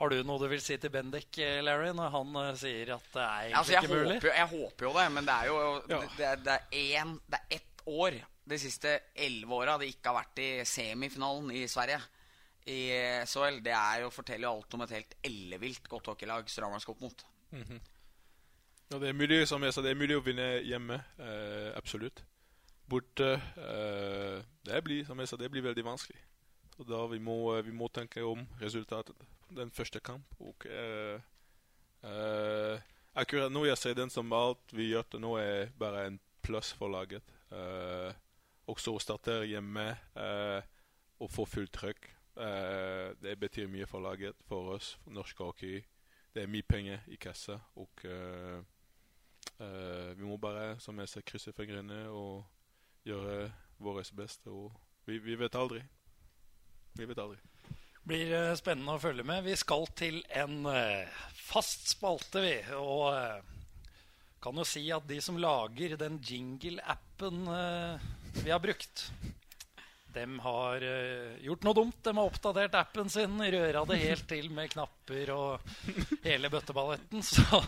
[0.00, 3.08] har du noe du vil si til Bendik, eh, Larry, når han uh, sier at
[3.12, 4.36] det er egentlig Altså, ikke håper, mulig?
[4.38, 5.58] jeg håper jo det, men det er jo
[5.90, 5.98] Ja.
[6.16, 10.10] det, er, det, er en, det er ett år de siste elleve åra det ikke
[10.10, 12.00] har vært i semifinalen i Sverige.
[12.70, 13.60] I eh, SHL.
[13.64, 17.04] Det er jo, forteller jo alt om et helt ellevilt godt hockeylag Storhamar skal opp
[17.08, 17.24] mot.
[18.90, 20.96] Ja, det er mulig som jeg sa, det er mulig å vinne hjemme.
[21.22, 22.24] eh, absolutt.
[22.90, 26.18] Borte eh, Det blir som jeg sa, det blir veldig vanskelig.
[26.74, 29.14] Så da vi må eh, vi må tenke om resultatet
[29.54, 30.26] den første kamp.
[30.40, 30.66] Og
[33.14, 36.72] akkurat nå jeg ser den som alt vi gjør til nå, er bare en pluss
[36.72, 37.22] for laget.
[37.52, 38.10] Eh,
[38.66, 39.86] også å starte hjemme
[40.18, 40.66] eh,
[41.20, 42.10] og få fullt trøkk.
[42.42, 45.78] Eh, det betyr mye for laget, for oss, for norsk hockey.
[46.34, 48.06] Det er mye penger i kassa, og
[49.58, 52.44] eh, vi må bare, som jeg ser, krysse fingrene og
[53.08, 54.52] gjøre vårt beste.
[54.52, 54.72] Og
[55.08, 55.82] vi, vi vet aldri.
[56.98, 57.40] Vi vet aldri.
[58.10, 59.44] Blir uh, spennende å følge med.
[59.44, 62.54] Vi skal til en uh, fast spalte, vi.
[62.78, 63.10] Og
[64.40, 67.42] kan jo si at de som lager den jingle-appen
[68.40, 69.10] vi har brukt,
[70.14, 71.98] dem har uh, gjort noe dumt.
[72.02, 75.74] De har oppdatert appen sin, røra det helt til med knapper og
[76.24, 77.22] hele bøtteballetten.
[77.30, 77.62] Så.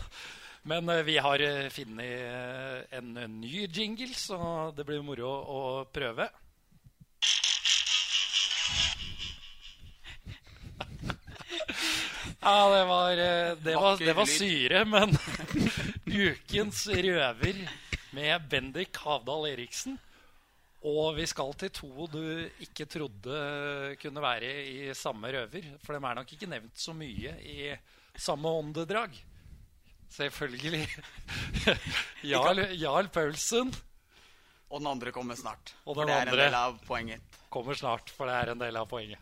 [0.63, 5.61] Men eh, vi har uh, funnet eh, en, ny jingle, så det blir moro å
[5.91, 6.29] prøve.
[12.43, 15.13] Ja, det var, eh, det var, det var syre, men
[16.27, 17.61] ukens røver
[18.11, 19.95] med Bendik Havdal Eriksen.
[20.83, 25.69] Og vi skal til to du ikke trodde kunne være i samme røver.
[25.85, 27.71] For de er nok ikke nevnt så mye i
[28.19, 29.15] samme åndedrag.
[30.13, 30.87] Selvfølgelig.
[32.31, 33.73] Jarl, Jarl Paulsen
[34.69, 35.73] Og den andre kommer snart.
[35.85, 37.39] Og for den det er en del av poenget.
[37.49, 39.19] kommer snart, for det er en del av poenget.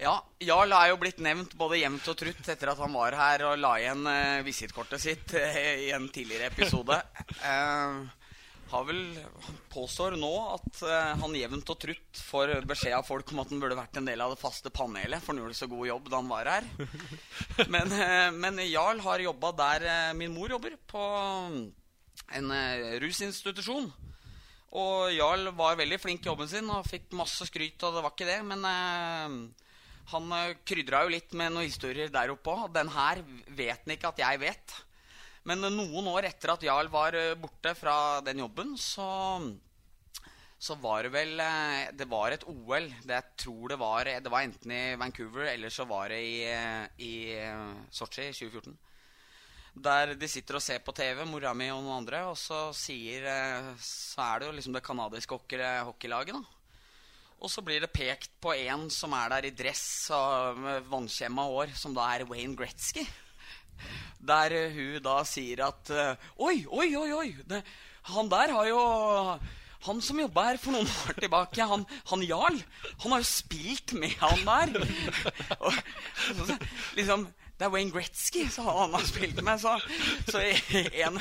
[0.00, 3.44] Ja, Jarl er jo blitt nevnt både jevnt og trutt etter at han var her
[3.50, 7.00] og la igjen uh, visittkortet sitt eh, i en tidligere episode.
[7.40, 8.19] Eh,
[8.70, 9.00] har vel
[9.72, 13.62] påstår nå at eh, han jevnt og trutt får beskjed av folk om at han
[13.62, 16.20] burde vært en del av det faste panelet, for han gjorde så god jobb da
[16.20, 16.68] han var her.
[17.74, 21.02] Men, eh, men Jarl har jobba der eh, min mor jobber, på
[22.30, 22.52] en
[23.02, 23.88] rusinstitusjon.
[24.80, 28.14] Og Jarl var veldig flink i jobben sin og fikk masse skryt, og det var
[28.14, 28.38] ikke det.
[28.46, 28.62] Men
[30.12, 30.36] han
[30.68, 32.68] krydra jo litt med noen historier der oppe òg.
[32.76, 34.76] Den her vet han ikke at jeg vet.
[35.50, 39.08] Men eh, noen år etter at Jarl var eh, borte fra den jobben, så
[40.60, 42.90] så var det vel eh, Det var et OL.
[43.00, 46.34] Det jeg tror det var Det var enten i Vancouver eller så var det i,
[46.44, 48.76] eh, i eh, Sotsji i 2014.
[49.80, 53.24] Der de sitter og ser på TV, mora mi og noen andre, og så sier
[53.30, 56.44] eh, Så er det jo liksom det canadiske hockey- hockeylaget, da.
[57.40, 61.46] Og så blir det pekt på en som er der i dress og med vannkjemma
[61.48, 63.06] hår, som da er Wayne Gretzky.
[64.30, 67.28] Der eh, hun da sier at eh, Oi, oi, oi, oi!
[67.48, 67.62] Det,
[68.10, 68.80] han der har jo
[69.86, 72.58] Han som jobba her for noen år tilbake, han, han Jarl,
[73.00, 74.90] han har jo spilt med han der.
[75.64, 75.78] Og,
[76.36, 76.58] så,
[76.98, 79.60] liksom det er Wayne Gretzky så han har spilt med.
[79.60, 79.74] Så,
[80.28, 81.18] så i en,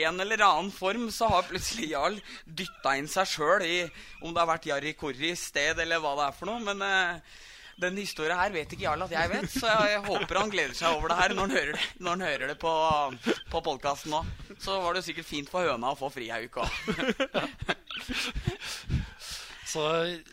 [0.00, 3.82] en eller annen form så har plutselig Jarl dytta inn seg sjøl i
[4.22, 6.64] om det har vært Jarry i sted, eller hva det er for noe.
[6.64, 7.36] Men eh,
[7.80, 10.76] den historia her vet ikke Jarl at jeg vet, så jeg, jeg håper han gleder
[10.78, 12.74] seg over det her når han hører det, når han hører det på,
[13.50, 14.20] på podkasten nå.
[14.62, 16.70] Så var det jo sikkert fint for høna å få fri ei uke òg.
[19.74, 19.82] Så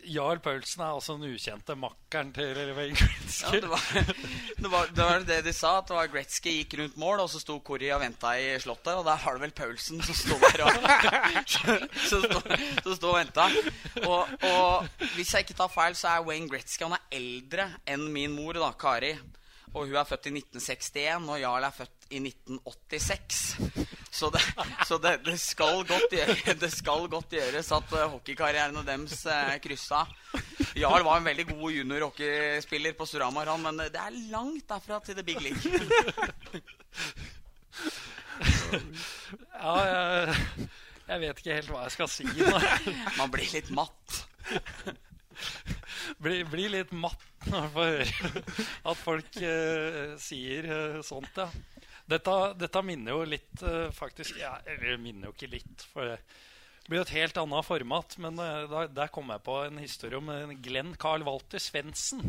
[0.06, 3.56] Jarl Paulsen er altså den ukjente makkeren til Wayne Gretzky.
[3.56, 3.86] Ja, det, var,
[4.62, 7.30] det, var, det var det de sa, at det var Gretzky gikk rundt mål, og
[7.32, 8.92] så sto Corrie og venta i Slottet.
[8.94, 10.70] Og der har du vel Paulsen som sto der og
[12.10, 12.38] Så sto,
[12.84, 13.48] så sto og venta.
[14.06, 18.06] Og, og hvis jeg ikke tar feil, så er Wayne Gretzky han er eldre enn
[18.14, 19.16] min mor, da, Kari.
[19.72, 23.44] Og hun er født i 1961, og Jarl er født i 1986.
[24.12, 24.42] Så det,
[24.88, 29.54] så det, det, skal, godt gjøre, det skal godt gjøres at uh, hockeykarrieren deres uh,
[29.64, 30.02] kryssa.
[30.76, 35.16] Jarl var en veldig god junior-hockeyspiller på Storhamar, han, men det er langt derfra til
[35.16, 35.64] the big league.
[39.62, 40.36] Ja, jeg,
[41.08, 42.24] jeg vet ikke helt hva jeg skal si.
[42.26, 42.60] nå.
[43.20, 44.22] Man blir litt matt.
[46.22, 48.42] Bli, bli, litt matt når man får høre
[48.90, 51.48] at folk uh, sier uh, sånt, ja.
[52.10, 56.88] Dette, dette minner jo litt, eh, faktisk ja, Eller minner jo ikke litt, for det
[56.88, 58.18] blir jo et helt annet format.
[58.22, 62.24] Men eh, da, der kom jeg på en historie om eh, Glenn Carl Walter Svendsen.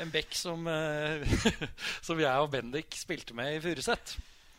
[0.00, 0.64] En bekk som,
[2.06, 4.16] som jeg og Bendik spilte med i Furuset.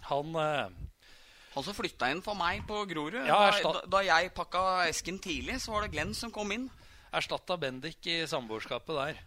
[0.08, 3.18] Han, Han som flytta inn for meg på Grorud.
[3.28, 6.70] Ja, da, da, jeg pakka esken tidlig, så var det Glenn som kom inn.
[7.12, 9.20] Erstatta Bendik i samboerskapet der.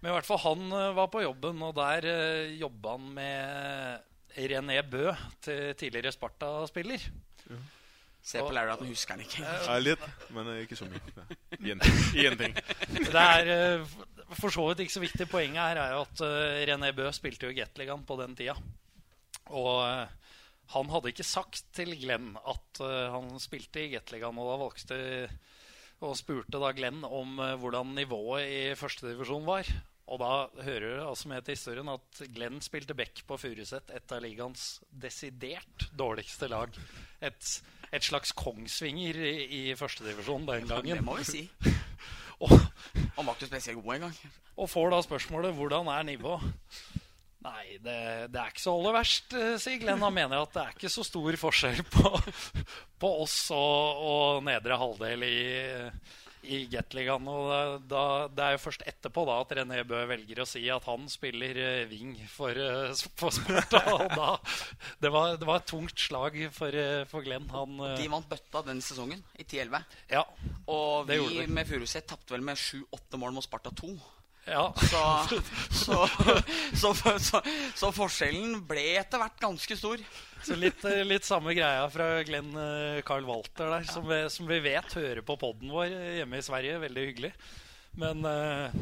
[0.00, 4.80] Men i hvert fall han var på jobben, og der uh, jobba han med René
[4.88, 5.10] Bø,
[5.44, 7.10] til tidligere Sparta-spiller.
[8.22, 9.42] Se på Larry at han husker den ikke.
[9.42, 11.00] Ja, litt, men ikke så mye.
[11.58, 12.36] Én ting.
[12.38, 12.54] Ting.
[13.08, 13.94] Det er eh,
[14.38, 15.26] for så vidt ikke så viktig.
[15.30, 18.54] Poenget her er jo at eh, René Bø spilte jo Gateligaen på den tida.
[19.50, 20.36] Og eh,
[20.72, 22.78] han hadde ikke sagt til Glenn at
[23.12, 25.00] han spilte i Gateligaen, og da valgte
[26.02, 29.68] og spurte da Glenn om hvordan nivået i førstedivisjon var.
[30.12, 34.12] Og da hører du altså med til historien at Glenn spilte back på Furuset, et
[34.12, 36.76] av ligaens desidert dårligste lag.
[37.24, 37.52] Et,
[37.88, 41.00] et slags Kongsvinger i, i førstedivisjon den gangen.
[41.00, 41.46] Det må vi si.
[42.42, 42.52] Og,
[43.16, 44.16] Han var ikke spesielt god engang.
[44.58, 46.42] og får da spørsmålet hvordan er nivået.
[47.42, 47.98] Nei, det,
[48.30, 50.02] det er ikke så aller verst, eh, sier Glenn.
[50.04, 52.10] Han mener at det er ikke så stor forskjell på,
[53.02, 55.38] på oss og, og nedre halvdel i,
[56.42, 57.26] i Gateligaen.
[57.28, 60.64] Og da- da, det er jo først etterpå da at René Bø velger å si
[60.70, 63.82] at han spiller eh, wing for, eh, for Sparta.
[63.96, 64.30] Og da,
[65.02, 67.46] det, var, det var et tungt slag for, eh, for Glenn.
[67.54, 69.84] Han, De vant bøtta den sesongen, i 10-11.
[70.10, 70.24] ja,
[70.66, 71.48] Og vi det.
[71.50, 73.92] med Furuset tapte vel med 7-8 mål mot Sparta 2.
[74.50, 74.64] ja.
[74.82, 75.02] Så,
[75.82, 75.98] så,
[76.74, 77.40] så, så,
[77.78, 80.02] så forskjellen ble etter hvert ganske stor.
[80.42, 84.48] Så litt, eh, litt samme greia fra Glenn eh, Carl Walter der, som, vi, som
[84.48, 86.80] vi vet hører på poden vår eh, hjemme i Sverige.
[86.82, 87.30] Veldig hyggelig.
[88.00, 88.72] Men uh,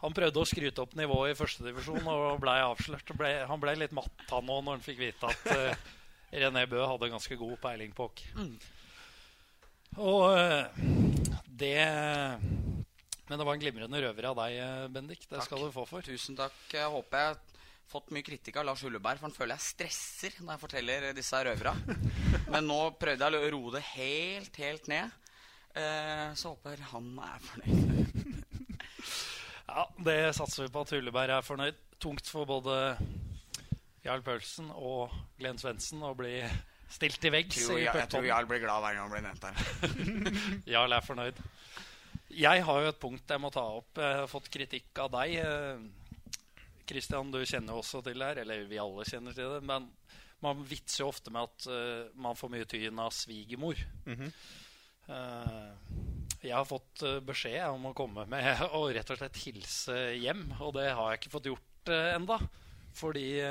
[0.00, 3.12] han prøvde å skryte opp nivået i førstedivisjon og blei avslørt.
[3.18, 5.90] Ble, han ble litt matt han òg når han fikk vite at uh,
[6.44, 8.24] René Bø hadde ganske god peiling på hokk.
[8.40, 8.54] Mm.
[10.00, 10.64] Og uh,
[11.46, 11.76] det
[13.28, 14.56] Men det var en glimrende røver av deg,
[14.96, 15.28] Bendik.
[15.28, 15.50] Det Takk.
[15.50, 16.06] skal du få for.
[16.08, 16.56] Tusen takk.
[16.72, 17.53] Jeg håper jeg
[17.90, 21.42] fått mye kritikk av Lars Hulleberg, for han føler jeg stresser når jeg forteller disse
[21.46, 21.74] røvera.
[22.52, 25.20] Men nå prøvde jeg å roe det helt, helt ned.
[25.74, 27.80] Eh, så håper han er fornøyd.
[29.74, 31.78] Ja, Det satser vi på at Hulleberg er fornøyd.
[32.02, 32.74] Tungt for både
[34.04, 36.36] Jarl Paulsen og Glenn Svendsen å bli
[36.92, 38.28] stilt i veggs Tror jeg, jeg tror.
[38.28, 39.56] Jarl blir glad hver gang han blir nevnt her.
[40.76, 41.40] Jarl er fornøyd.
[42.34, 43.98] Jeg har jo et punkt jeg må ta opp.
[43.98, 45.34] Jeg har fått kritikk av deg.
[46.88, 48.42] Kristian, du kjenner jo også til det her.
[48.44, 49.62] Eller vi alle kjenner til det.
[49.66, 49.88] Men
[50.44, 53.80] man vitser jo ofte med at uh, man får mye tyn av svigermor.
[54.04, 54.32] Mm -hmm.
[55.08, 55.72] uh,
[56.44, 60.52] jeg har fått eh, beskjed om å komme med og rett og slett hilse hjem.
[60.60, 62.38] Og det har jeg ikke fått gjort uh, enda.
[62.94, 63.42] Fordi,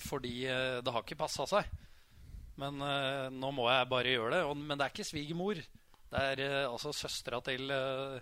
[0.00, 0.46] fordi
[0.80, 1.66] det har ikke passa seg.
[2.56, 2.78] Men
[3.36, 4.44] nå må jeg bare gjøre det.
[4.48, 5.60] Og, men det er ikke svigermor.
[6.08, 8.16] Det er altså søstera til uh,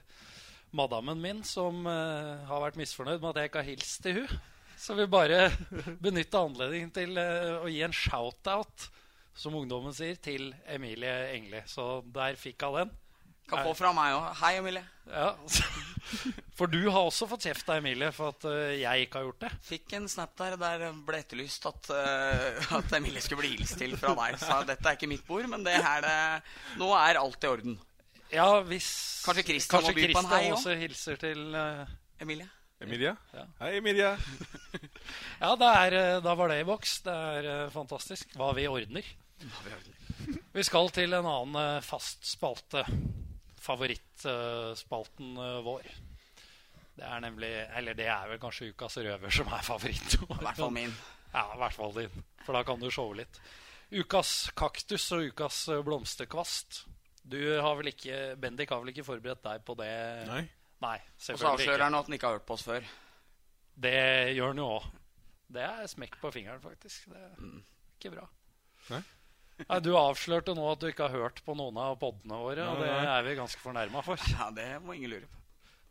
[0.76, 4.34] madammen min som uh, har vært misfornøyd med at jeg ikke har hilst til hun.
[4.80, 5.48] Så vi bare
[6.04, 8.88] benytte anledningen til uh, å gi en shout-out,
[9.34, 11.62] som ungdommen sier, til Emilie Engli.
[11.70, 12.94] Så der fikk hun den.
[13.48, 14.28] Kan få fra meg òg.
[14.40, 14.80] Hei, Emilie.
[15.10, 15.34] Ja.
[16.58, 19.42] For du har også fått kjeft av Emilie for at eh, jeg ikke har gjort
[19.42, 19.50] det.
[19.66, 23.96] Fikk en snap der der ble etterlyst at, eh, at Emilie skulle bli hilst til
[24.00, 24.38] fra deg.
[24.40, 26.14] Sa dette er ikke mitt bord, men det her det
[26.80, 27.76] Nå er alt i orden.
[28.32, 28.88] Ja, hvis
[29.24, 30.76] Kanskje Christian må kanskje by på en hei også?
[30.78, 31.84] hilser til uh,
[32.22, 32.48] Emilie.
[32.84, 33.16] Emilie?
[33.34, 33.44] Ja.
[33.60, 34.14] Hei, Emilie.
[35.42, 37.00] Ja, det er, eh, da var det i boks.
[37.04, 39.06] Det er eh, fantastisk hva vi ordner.
[40.54, 42.84] Vi skal til en annen fast spalte.
[43.64, 45.34] Favorittspalten
[45.66, 45.88] vår.
[46.94, 50.16] Det er nemlig Eller det er vel kanskje ukas røver som er favoritt.
[50.20, 50.94] I hvert fall min.
[51.34, 52.24] Ja, i hvert fall din.
[52.46, 53.40] For da kan du showe litt.
[53.94, 56.84] Ukas kaktus og ukas blomsterkvast.
[57.24, 59.90] Du har vel ikke Bendik har vel ikke forberedt deg på det?
[60.28, 60.42] Nei.
[60.84, 62.84] Nei Og så avslører han at han ikke har hørt på oss før.
[63.74, 63.96] Det
[64.37, 64.88] gjør han jo òg.
[65.54, 67.06] Det er smekk på fingeren, faktisk.
[67.10, 67.62] Det er Mm.
[67.98, 68.26] ikke bra.
[68.90, 69.02] Nei?
[69.68, 72.80] Nei, du avslørte nå at du ikke har hørt på noen av podene våre, og
[72.82, 73.04] det nei.
[73.06, 74.18] er vi ganske fornærma for.
[74.34, 75.40] Ja, det må ingen lure på.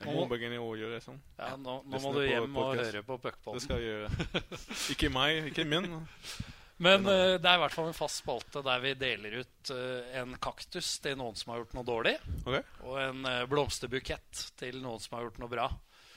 [0.04, 1.20] Nå, må i år gjøre sånn.
[1.38, 3.18] Ja, nå, nå må du hjem og høre på
[3.56, 4.44] Det skal jeg gjøre.
[4.96, 5.88] Ikke meg, ikke min.
[6.82, 10.14] Men uh, det er i hvert fall en fast spalte der vi deler ut uh,
[10.20, 12.64] en kaktus til noen som har gjort noe dårlig, okay.
[12.88, 15.68] og en uh, blomsterbukett til noen som har gjort noe bra.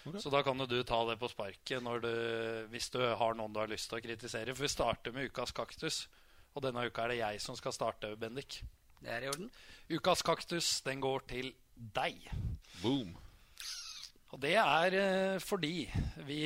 [0.06, 0.22] Okay.
[0.22, 2.12] Så da kan du ta det på sparket når du,
[2.70, 4.54] hvis du har noen du har lyst til å kritisere.
[4.54, 6.04] For vi starter med ukas kaktus.
[6.54, 8.60] Og denne uka er det jeg som skal starte, Bendik.
[9.02, 9.50] Det er i orden.
[9.90, 12.22] Ukas kaktus, den går til deg.
[12.84, 13.16] Boom.
[14.30, 15.88] Og det er fordi
[16.26, 16.40] vi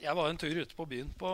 [0.00, 1.32] Jeg var en tur ute på byen på,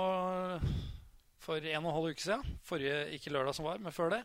[1.47, 2.57] for en og en halv uke siden.
[2.67, 4.23] Forrige, ikke lørdag som var, men før det.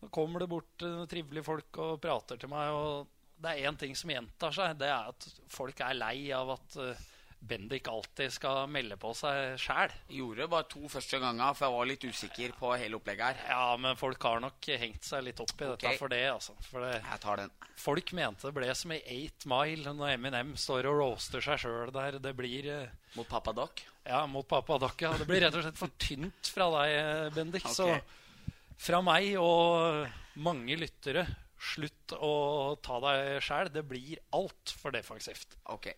[0.00, 2.70] Så kommer det bort eh, trivelige folk og prater til meg.
[2.74, 3.10] Og
[3.42, 4.78] det er én ting som gjentar seg.
[4.80, 7.02] Det er at folk er lei av at eh,
[7.44, 9.92] Bendik alltid skal melde på seg sjæl.
[10.16, 13.50] Gjorde bare to første ganger, for jeg var litt usikker på hele opplegget her.
[13.52, 15.98] Ja, men folk har nok hengt seg litt opp i dette Ok.
[16.00, 16.22] for det.
[16.32, 16.54] altså.
[16.70, 17.52] For det, Jeg tar den.
[17.76, 21.92] folk mente det ble som i 8 Mile når Eminem står og roaster seg sjøl
[21.92, 22.16] der.
[22.24, 22.88] Det blir eh,
[23.18, 23.84] Mot Papa Doc.
[24.04, 25.14] Ja, mot pappa Dokka.
[25.18, 27.64] Det blir rett og slett for tynt fra deg, eh, Bendik.
[27.64, 27.72] Okay.
[27.72, 30.04] Så fra meg og
[30.44, 31.24] mange lyttere,
[31.56, 33.70] slutt å ta deg sjæl.
[33.72, 35.56] Det blir altfor defensivt.
[35.72, 35.88] Ok.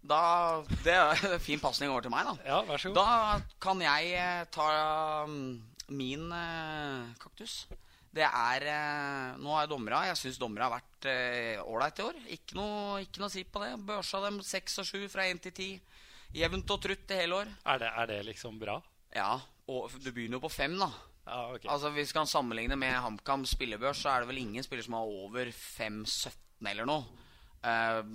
[0.00, 2.34] Da Det er en fin pasning over til meg, da.
[2.48, 2.96] Ja, vær så god.
[2.96, 4.70] Da kan jeg eh, ta
[5.28, 5.60] mm,
[5.92, 7.66] min eh, kaktus.
[8.08, 8.64] Det er
[9.36, 12.16] Nå er dommera Jeg syns dommera har vært ålreit i år.
[12.38, 13.74] Ikke noe, ikke noe å si på det.
[13.84, 15.68] Børsa dem seks og sju fra én til ti.
[16.36, 17.52] Jevnt og trutt i hele år.
[17.72, 18.78] Er det, er det liksom bra?
[19.16, 20.90] Ja, og du begynner jo på fem, da.
[21.28, 21.68] Ja, okay.
[21.68, 24.96] Altså Hvis vi kan sammenligne med HamKam spillebørs, så er det vel ingen spiller som
[24.96, 27.24] har over 5-17 eller noe.
[27.58, 28.06] Uh,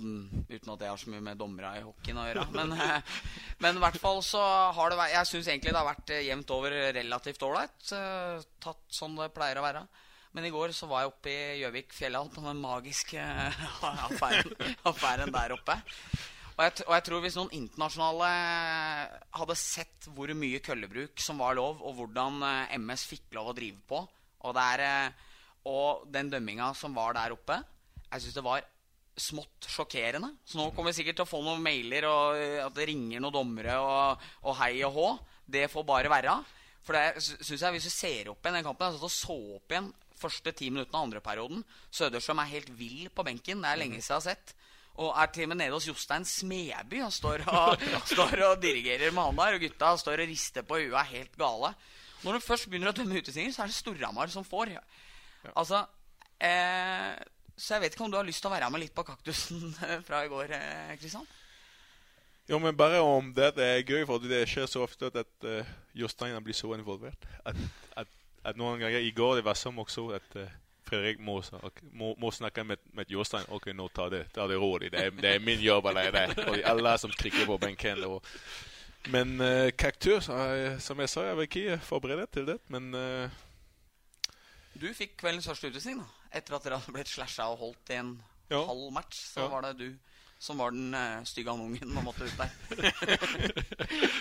[0.48, 2.46] uten at det har så mye med dommere i hockeyen å gjøre.
[2.56, 3.18] Men, uh,
[3.60, 4.40] men i hvert fall så
[4.72, 7.76] har det vært Jeg syns egentlig det har vært eh, jevnt over relativt ålreit.
[7.92, 9.84] Uh, tatt sånn det pleier å være.
[10.34, 13.20] Men i går så var jeg oppe i Gjøvik fjellhall på den magiske
[14.08, 14.56] affæren,
[14.88, 15.76] affæren der oppe.
[16.54, 18.28] Og jeg, og jeg tror hvis noen internasjonale
[19.34, 23.56] hadde sett hvor mye køllebruk som var lov, og hvordan eh, MS fikk lov å
[23.56, 24.02] drive på,
[24.44, 25.32] og, det er, eh,
[25.70, 27.56] og den dømminga som var der oppe
[28.10, 28.62] Jeg syns det var
[29.14, 30.32] smått sjokkerende.
[30.46, 33.22] Så nå kommer vi sikkert til å få noen mailer og eh, at det ringer
[33.22, 35.08] noen dommere og, og hei og hå.
[35.46, 36.38] Det får bare være.
[36.84, 39.38] For det syns jeg, hvis du ser opp igjen den kampen Jeg satt og så
[39.58, 39.90] opp igjen
[40.24, 41.64] første ti minuttene av andre perioden.
[41.94, 43.62] Søderstrøm er helt vill på benken.
[43.64, 44.54] Det er lenge siden jeg har sett.
[44.94, 47.82] Og er til og med nede hos Jostein Smeby og står og,
[48.12, 49.58] står og dirigerer med han der.
[49.58, 51.74] Og gutta står og rister på huet er helt gale.
[52.24, 54.76] Når du først begynner å dømme utestinger, så er det Storhamar som får.
[55.52, 55.82] Altså
[56.40, 57.18] eh,
[57.56, 59.74] Så jeg vet ikke om du har lyst til å være med litt på kaktusen
[60.06, 61.26] fra i går, eh, Kristian?
[62.48, 63.54] Jo, men bare om det.
[63.56, 67.24] Det er gøy, for det skjer så ofte at uh, Jostein blir så involvert.
[67.44, 67.56] At,
[67.96, 68.10] at,
[68.44, 70.50] at noen ganger i går det var som også at uh,
[70.84, 73.46] Fredrik må, ok, må, må snakke med, med Jostein.
[73.56, 74.90] Ok, nå ta det, ta det rolig.
[74.92, 76.26] Det er, det er min jobb allerede.
[76.50, 78.04] Og alle som trykker på benken.
[78.04, 78.24] Og,
[79.14, 82.58] men uh, kaktus, uh, som jeg sa, jeg var ikke forberedt til det.
[82.72, 83.28] Men uh,
[84.76, 86.08] Du fikk kveldens første utvisning, da.
[86.34, 88.16] Etter at dere hadde blitt slasha og holdt i en
[88.52, 88.60] Ja.
[88.68, 89.48] halv match, så Ja.
[89.48, 89.94] var det du
[90.44, 92.50] som var den uh, stygge andungen og måtte ut der.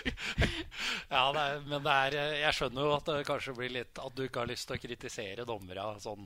[1.10, 4.00] Ja, det er, men det er, eh, jeg skjønner jo at det kanskje blir litt
[4.02, 6.24] At du ikke har lyst til å kritisere dommere sånn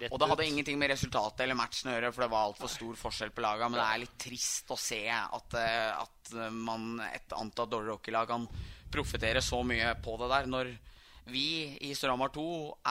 [0.00, 0.50] rett Og det hadde ut.
[0.52, 3.68] ingenting med resultatet eller matchen å gjøre, for det var altfor stor forskjell på laga.
[3.68, 7.96] Men det er litt trist å se at, eh, at eh, man, et antatt dårlig
[7.96, 8.48] hockeylag kan
[8.94, 10.50] profitere så mye på det der.
[10.50, 10.74] Når
[11.32, 11.46] vi
[11.88, 12.44] i Storhamar 2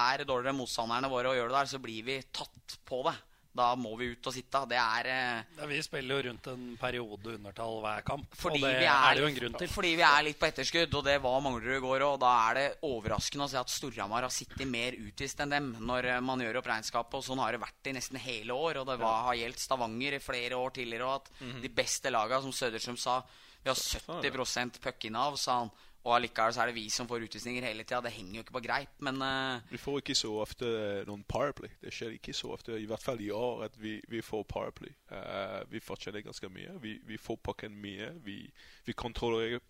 [0.03, 3.15] er dårligere enn motstanderne våre og gjør det der, så blir vi tatt på det.
[3.55, 4.59] Da må vi ut og sitte.
[4.65, 8.25] Det er eh, Ja, vi spiller jo rundt en periode undertall hver kamp.
[8.49, 9.69] og det er, er, det jo en grunn til.
[9.69, 12.05] Fordi vi er litt på etterskudd, og det var Manglerud i går.
[12.07, 15.69] Og da er det overraskende å se at Storhamar har sittet mer utvist enn dem
[15.85, 17.19] når eh, man gjør opp regnskapet.
[17.21, 18.81] Og sånn har det vært i nesten hele år.
[18.81, 21.05] Og det var, har gjeldt Stavanger i flere år tidligere.
[21.05, 21.61] Og at Mhm.
[21.61, 23.21] de beste laga, som Søderstrøm sa
[23.63, 25.69] Vi har 70 puckinnav, sa han.
[26.03, 28.01] Og allikevel så er det vi som får utvisninger hele tida.
[28.03, 28.95] Det henger jo ikke på greip.
[29.07, 29.71] Men uh...
[29.71, 31.71] vi får ikke så ofte eh, noen powerplay.
[31.79, 34.91] Det skjer ikke så ofte, i hvert fall i år, at vi, vi får powerplay.
[35.11, 36.75] Uh, vi fortjener ganske mye.
[36.83, 38.11] Vi, vi får pucken mye.
[38.25, 38.41] Vi,
[38.83, 39.63] vi kontrollerer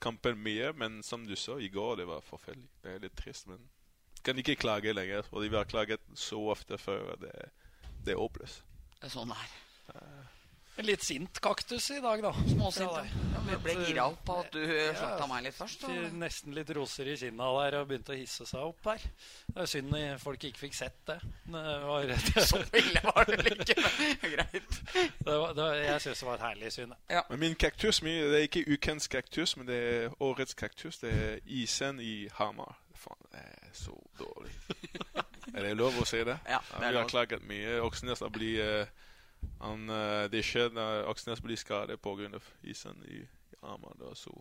[0.00, 2.68] kampen mye, men som du sa, i går det var forferdelig.
[2.84, 3.64] Det er litt trist, men
[4.24, 5.24] kan ikke klage lenger.
[5.32, 7.14] Og de har klaget så ofte før.
[7.20, 7.32] Det,
[8.04, 8.64] det er håpløst.
[9.00, 10.36] det er sånn det er.
[10.80, 12.30] En litt sint kaktus i dag, da.
[12.48, 12.88] Småsint.
[12.88, 13.40] Ja.
[13.44, 14.94] Vi ble gira opp på at du Ja.
[14.96, 15.82] slakta meg litt først.
[15.84, 16.14] Og...
[16.16, 19.02] Nesten litt roser i kinna der og begynte å hisse seg opp her.
[19.50, 21.18] Det er synd folk ikke fikk sett det.
[21.44, 23.76] Det var, det Så ille var det vel ikke,
[24.22, 24.78] men greit.
[25.26, 26.96] var, det var, jeg syns det var et herlig syn.
[27.12, 27.22] Ja.
[27.28, 31.02] Men min kaktus min, det er ikke ukens kaktus, men det er årets kaktus.
[31.04, 32.80] Det er isen i Hamar.
[32.96, 34.56] Faen, det er så dårlig.
[35.54, 36.40] er det lov å si det?
[36.48, 37.82] Ja, det er vi har klaget mye.
[37.84, 39.08] Oksnes har blitt eh,
[39.60, 42.40] han, eh, Det skjer når Aksnes blir skadet pga.
[42.62, 44.00] isen i, i armen.
[44.10, 44.34] Er så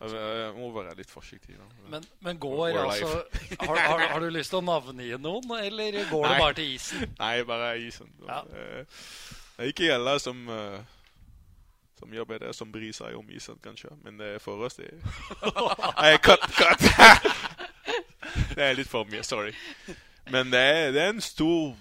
[0.00, 1.56] Jeg må være litt forsiktig.
[1.58, 1.64] Da.
[1.90, 3.24] Men, men går altså
[3.60, 7.16] har, har, har du lyst til å navngi noen, eller går det bare til isen?
[7.18, 8.12] Nei, bare isen.
[8.26, 8.44] Ja.
[8.46, 8.84] Eh,
[9.58, 10.78] Det er ikke alle som eh,
[11.98, 13.90] som jobber der, som bryr seg om isen, kanskje.
[14.04, 14.90] Men det er for oss, det
[15.98, 16.84] Nei, cut, cut!
[18.56, 19.24] det er litt for mye.
[19.26, 19.52] Sorry.
[20.30, 21.74] Men det er, det er en stor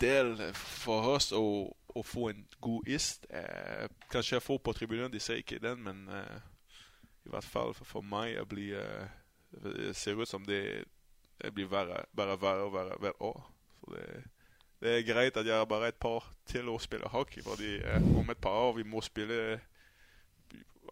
[0.00, 3.26] del for oss å, å få en god ist.
[3.30, 6.38] Eh, kanskje få på tribunen, de ser ikke den, men eh,
[7.26, 9.08] i hvert fall for, for meg jeg blir, eh,
[9.64, 10.84] det ser ut som det,
[11.42, 13.40] det blir verre, bare verre og verre hvert år.
[13.80, 14.06] Så det,
[14.80, 18.10] det er greit at jeg har bare et par til å spille hockey, fordi eh,
[18.18, 19.58] om et par år vi må spille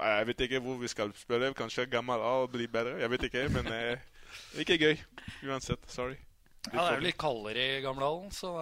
[0.00, 1.54] Jeg vet ikke hvor vi skal spille.
[1.54, 2.96] Kanskje gammel A blir bedre.
[2.98, 4.00] Jeg vet ikke, men eh,
[4.58, 4.96] ikke gøy
[5.46, 5.84] uansett.
[5.86, 6.16] Sorry.
[6.72, 8.54] Ja, det er jo litt kaldere i Gamlehallen, så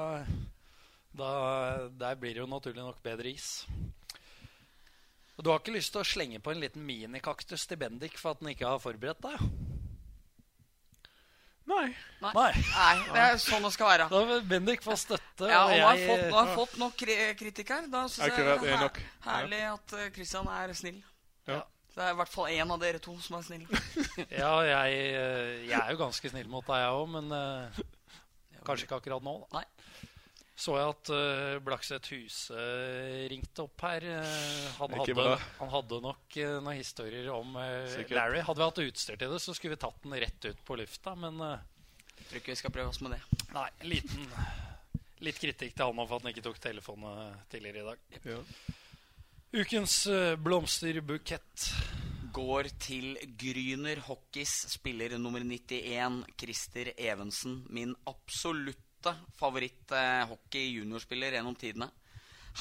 [1.14, 1.32] da,
[2.00, 3.64] der blir det jo naturlig nok bedre is.
[5.36, 8.34] Og Du har ikke lyst til å slenge på en liten minikaktus til Bendik for
[8.34, 9.46] at han ikke har forberedt deg?
[11.70, 11.94] Nei.
[12.20, 12.32] Nei.
[12.34, 12.50] Nei.
[12.74, 14.08] Nei, det er sånn det skal være.
[14.10, 15.46] Da vil Bendik få støtte.
[15.46, 17.86] Ja, og nå har jeg- fått, nå har jeg fått nok kri kritikk her.
[17.88, 18.90] Da syns jeg det er er
[19.30, 21.02] herlig at Kristian Christian er snill.
[21.92, 21.98] Ja.
[21.98, 23.66] Det er i hvert fall én av dere to som er snill.
[24.42, 27.82] Ja, jeg, eh, jeg er jo ganske snill mot deg, jeg òg, men uh,
[28.64, 29.34] kanskje ikke akkurat nå.
[29.44, 29.60] Da.
[29.60, 30.00] Nei.
[30.62, 32.66] Så jeg at uh, Blakseth Huse
[33.32, 34.06] ringte opp her.
[34.08, 38.42] Uh, han, hadde, han hadde nok uh, noen historier om Larry.
[38.46, 41.16] Hadde vi hatt utstyr til det, så skulle vi tatt den rett ut på lufta.
[41.18, 43.24] Men Jeg tror ikke vi skal prøve oss med det.
[43.52, 44.28] nei, liten
[45.22, 48.22] Litt kritikk til han for at han ikke tok telefonen tidligere i dag.
[48.26, 48.40] Ja.
[49.52, 51.66] Ukens uh, blomsterbukett.
[52.32, 57.58] Går til Gryner Hockeys spiller nummer 91, Christer Evensen.
[57.68, 61.92] Min absolutte favoritt-hockey-juniorspiller gjennom tidene.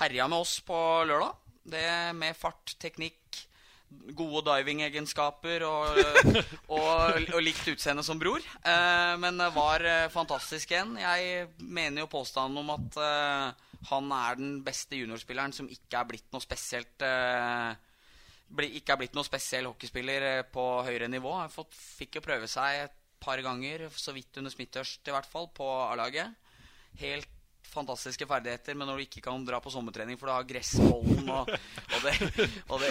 [0.02, 0.76] Herja med oss på
[1.08, 1.32] lørdag.
[1.64, 3.40] Det med fart, teknikk,
[4.12, 5.96] gode diving-egenskaper og,
[6.76, 8.44] og, og likt utseende som bror.
[8.68, 11.00] Eh, men var eh, fantastisk igjen.
[11.00, 16.10] Jeg mener jo påstanden om at eh, han er den beste juniorspilleren som ikke er
[16.12, 17.72] blitt noe spesielt eh,
[18.68, 21.34] ikke er blitt noe spesiell hockeyspiller eh, på høyere nivå.
[21.40, 25.30] Han fått, fikk jo prøve seg et par ganger, så vidt under Smithørst i hvert
[25.30, 26.34] fall, på A-laget.
[27.02, 27.30] Helt
[27.72, 31.52] fantastiske ferdigheter, men når du ikke kan dra på sommertrening for du har gressbollen og,
[31.96, 32.16] og, det,
[32.68, 32.90] og det,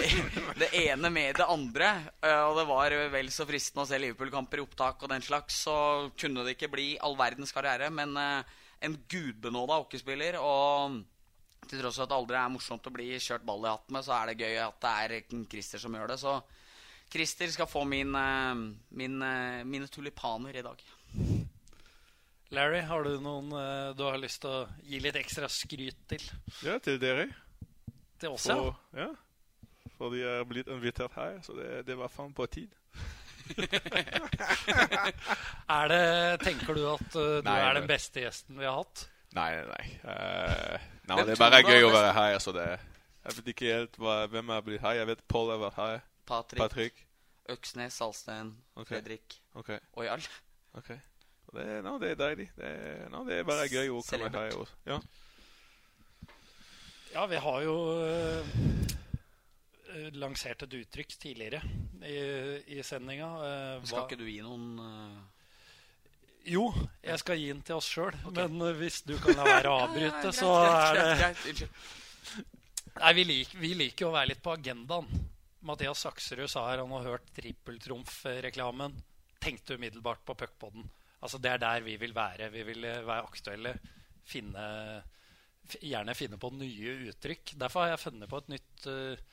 [0.57, 4.57] det ene med det andre eh, Og det var vel så fristende å se Liverpool-kamper
[4.61, 5.75] i opptak og den slags, så
[6.17, 10.39] kunne det ikke bli all verdens karriere, men eh, en gudbenåda hockeyspiller.
[10.41, 11.01] og
[11.69, 14.03] til tross for at det aldri er morsomt å bli kjørt ball i hatten med,
[14.03, 16.17] så er det gøy at det er Christer som gjør det.
[16.19, 16.33] Så
[17.11, 18.55] Christer skal få min, eh,
[18.89, 20.83] min, eh, mine tulipaner i dag.
[22.51, 26.23] Larry, har du noen eh, du har lyst til å gi litt ekstra skryt til?
[26.65, 27.29] ja, til dere.
[28.19, 28.57] Til oss, ja?
[28.57, 29.09] For, ja.
[29.97, 32.73] For de er blitt invitert her, så det, det var faen på tid.
[35.77, 36.03] Er det,
[36.43, 38.97] tenker du at uh, du Nei, er den beste gjesten vi har hatt?
[39.35, 39.85] Nei, nei, nei.
[40.11, 42.33] Eh, nei det er bare gøy å være her.
[42.43, 42.65] Så det,
[43.23, 44.97] jeg vet ikke helt hva, hvem er blitt her.
[44.99, 46.01] Jeg vet Paul har vært her.
[46.27, 46.95] Patrick, Patrick.
[47.51, 48.97] Øksnes, Salsten, okay.
[48.97, 49.79] Fredrik okay.
[49.97, 50.27] og Jarl.
[50.79, 50.91] ok.
[51.51, 52.47] Det, no, det er deilig.
[52.55, 54.55] Det, er- no, det er bare gøy å komme her.
[54.87, 54.99] Ja.
[57.11, 57.73] Ja, vi har jo
[58.05, 58.53] eh,
[60.21, 61.61] lansert et uttrykk tidligere
[62.07, 62.17] i,
[62.77, 63.29] i sendinga.
[63.47, 65.17] eh, Skal ikke du gi noen eh,
[66.53, 66.63] Jo,
[67.05, 68.15] jeg skal gi den til oss sjøl.
[68.33, 71.01] Men eh, hvis du kan la være å avbryte, så er
[71.43, 71.69] det.
[73.01, 75.07] Nei, vi, lik, vi liker jo å være litt på agendaen.
[75.65, 78.95] Mathias Sakserud sa her han har hørt trippeltrumf-reklamen.
[79.41, 80.87] Tenkte umiddelbart på puckpoden.
[81.21, 82.49] Altså, det er der vi vil være.
[82.53, 83.75] Vi vil eh, være aktuelle.
[84.31, 84.63] Finne,
[85.81, 87.53] gjerne finne på nye uttrykk.
[87.61, 89.23] Derfor har jeg funnet på et nytt eh,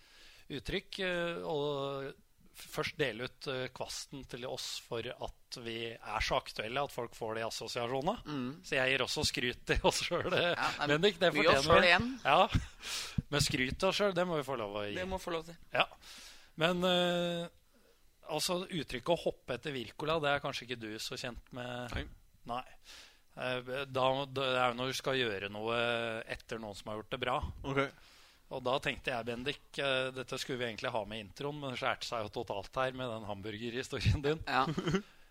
[0.51, 0.99] uttrykk.
[1.05, 2.15] eh, og
[2.59, 7.15] først dele ut eh, kvasten til oss for at vi er så aktuelle at folk
[7.15, 8.17] får de assosiasjonene.
[8.27, 8.49] Mm.
[8.67, 11.21] Så jeg gir også skryt til oss sjøl, Ja, nei, Bendik.
[11.23, 12.09] Det vi fortjener igjen.
[12.25, 12.49] Ja.
[13.31, 14.97] Men skryt til oss sjøl, det må vi få lov å gi.
[14.99, 15.57] Det må få lov til.
[15.77, 15.87] Ja.
[16.59, 17.47] Men uh,
[18.35, 21.95] altså uttrykket 'å hoppe etter Wirkola', det er kanskje ikke du så kjent med?
[21.95, 22.05] Nei.
[22.51, 22.65] Nei.
[23.39, 25.77] Eh, Da, det er jo når du skal gjøre noe
[26.27, 27.37] etter noen som har gjort det bra.
[27.63, 27.79] Ok.
[28.49, 31.75] Og da tenkte jeg, Bendik, eh, dette skulle vi egentlig ha med i introen, men
[31.75, 34.43] det skjærte seg jo totalt her med den hamburgerhistorien din.
[34.49, 34.65] Ja.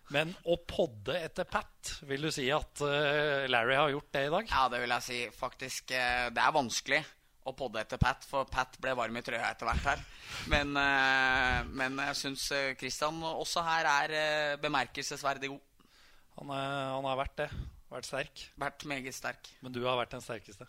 [0.08, 4.30] Men å podde etter Pat, vil du si at eh, Larry har gjort det i
[4.32, 4.46] dag?
[4.48, 5.18] ja, det vil jeg si.
[5.36, 7.02] Faktisk, eh, det er vanskelig
[7.44, 10.06] å podde etter Pat, for Pat ble varm i trøya etter hvert her.
[10.52, 12.46] Men, men jeg syns
[12.80, 14.16] Christian også her er
[14.60, 15.92] bemerkelsesverdig god.
[16.38, 17.48] Han, er, han har vært det.
[17.92, 18.48] Vært sterk.
[18.60, 19.48] Vært meget sterk.
[19.64, 20.68] Men du har vært den sterkeste.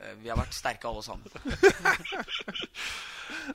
[0.00, 1.30] Eh, Vi har vært sterke alle sammen.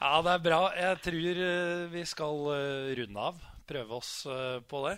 [0.01, 0.59] Ja, det er bra.
[0.75, 3.39] Jeg tror eh, vi skal eh, runde av.
[3.67, 4.11] Prøve oss
[4.67, 4.95] på det.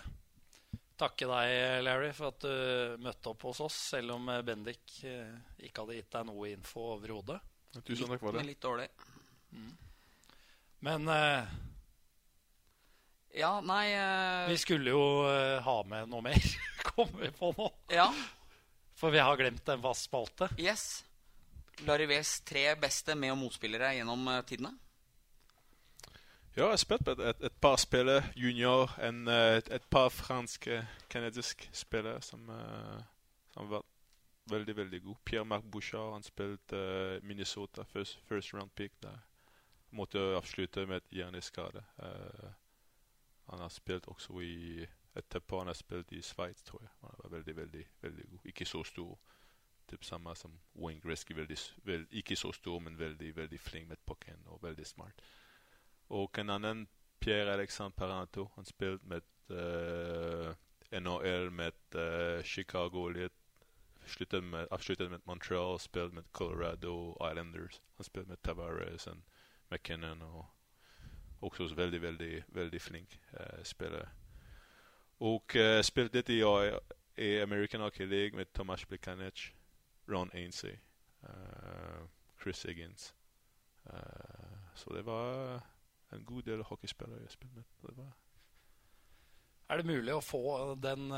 [0.98, 1.52] Takke deg,
[1.86, 6.26] Larry, for at du møtte opp hos oss, selv om Bendik ikke hadde gitt deg
[6.28, 7.38] noe info overhodet.
[7.86, 8.48] Tusen takk for Men det.
[8.52, 8.88] litt dårlig.
[10.86, 11.46] Men uh,
[13.34, 16.38] Ja, nei uh, vi skulle jo uh, ha med noe mer,
[16.90, 17.68] kommer vi på nå.
[17.94, 18.08] Ja,
[18.98, 20.50] For vi har glemt en fast spalte.
[20.58, 21.03] yes.
[21.80, 24.78] Larivés tre beste med- og motspillere gjennom eh, tidene.
[26.56, 30.08] Ja, jeg har spilt med et, et par spillere, junior, en, eh, et, et par
[30.08, 33.02] franske, kanadiske spillere som, eh,
[33.50, 33.82] som var
[34.46, 35.16] veldig, veldig god.
[35.24, 39.18] Pierre-Marc Bouchard han spilte Minnesota, first, first, round pick der.
[39.90, 41.84] Måtte avslutte med et hjerneskade.
[41.98, 42.50] Uh,
[43.50, 46.90] han har spilt også i Etterpå han har spilt i Sveits, tror jeg.
[47.00, 48.38] Han var veldig, veldig veldig god.
[48.44, 49.18] Ikke så stor.
[49.90, 51.34] Typ samme som Wayne Gretzky.
[51.34, 55.20] Veldig, veld, ikke så stor, men veldig veldig flink med pucken og veldig smart.
[56.08, 56.88] Og en annen,
[57.20, 59.20] Pierre Alexandre Paranto, han spilte med
[59.50, 60.54] uh,
[61.00, 63.32] NHL med uh, Chicago litt.
[64.32, 67.80] Med, avsluttet med Montreal, spilte med Colorado Islanders.
[67.96, 69.16] Han spilte med Tavares og
[69.70, 70.22] McKinnon.
[70.22, 70.46] og
[71.40, 74.08] Også veldig, veldig veldig flink uh, spiller.
[75.20, 76.42] Og uh, spilte litt i,
[77.16, 79.53] i American Hockey League med Tomas Blikanic,
[80.10, 80.74] Ron Ainsey,
[81.24, 82.04] uh,
[82.42, 83.14] Chris Higgins.
[84.74, 85.60] så det var
[86.12, 87.64] en god del hockeyspillere jeg spilte med.
[87.82, 88.12] Det var
[89.68, 91.08] er det mulig å få den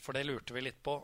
[0.00, 0.98] For det lurte vi litt på.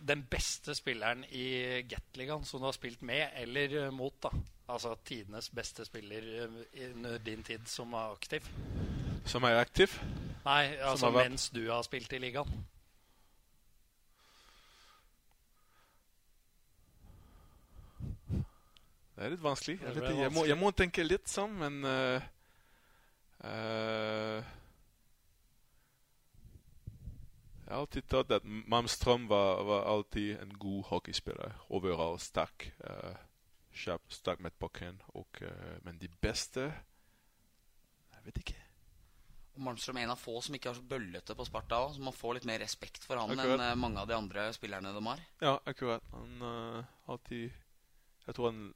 [0.00, 4.16] Den beste spilleren i Gatligaen som du har spilt med eller mot?
[4.20, 4.30] da
[4.70, 6.48] Altså tidenes beste spiller
[6.84, 8.46] under din tid som er aktiv?
[9.26, 9.96] Som er aktiv?
[10.44, 12.52] Nei, altså mens du har spilt i ligaen.
[19.20, 19.74] Det er litt vanskelig.
[19.84, 22.22] Jeg, vet, jeg, må, jeg må, tenke litt sånn, men uh,
[23.44, 24.40] uh,
[27.66, 31.60] Jeg har alltid tatt at Malmstrøm var, var, alltid en god hockeyspiller.
[31.68, 32.70] Overalt sterk.
[32.80, 33.12] Uh,
[33.76, 35.04] kjapp, sterk med pucken.
[35.84, 38.58] men de beste Jeg vet ikke.
[39.60, 41.98] Malmstrøm er en av få som ikke er så bøllete på Sparta òg.
[41.98, 43.68] Så man får litt mer respekt for han akkurat.
[43.68, 45.26] enn mange av de andre spillerne de har.
[45.44, 46.14] Ja, akkurat.
[46.16, 47.50] Han uh, alltid
[48.24, 48.70] Jeg tror han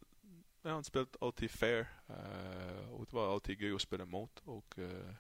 [0.65, 1.89] ja, han spilte alltid fair.
[2.09, 4.43] Uh, og det var alltid gøy å spille mot.
[4.51, 5.11] Og uh,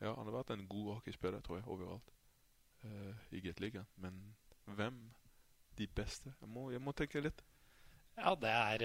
[0.00, 2.16] ja, han har vært en god hockeyspiller, tror jeg, overalt
[3.36, 3.84] i Gateligaen.
[4.00, 4.14] Men
[4.64, 4.96] hvem
[5.76, 6.30] de beste?
[6.40, 7.42] Jeg må, jeg må tenke litt.
[8.16, 8.84] Ja, det er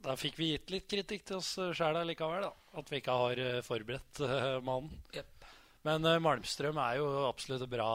[0.00, 2.46] da fikk vi gitt litt kritikk til oss sjæl likevel.
[2.46, 2.52] Da.
[2.80, 4.94] At vi ikke har forberedt uh, mannen.
[5.16, 5.50] Yep.
[5.88, 7.90] Men uh, Malmstrøm er jo absolutt bra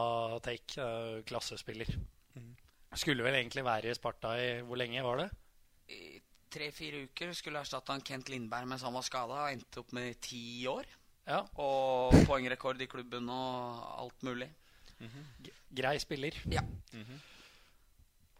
[0.45, 0.75] take.
[0.77, 1.89] Uh, klassespiller.
[2.35, 2.53] Mm.
[2.95, 5.29] Skulle vel egentlig være i Sparta i Hvor lenge var det?
[5.91, 6.19] I
[6.51, 7.33] tre-fire uker.
[7.37, 9.43] Skulle erstatte han Kent Lindberg mens han var skada.
[9.45, 10.87] Og endte opp med ti år.
[11.25, 11.41] Ja.
[11.61, 14.49] Og poengrekord i klubben og alt mulig.
[14.99, 15.49] Mm -hmm.
[15.69, 16.33] Grei spiller.
[16.45, 16.61] Ja.
[16.61, 17.19] Mm -hmm.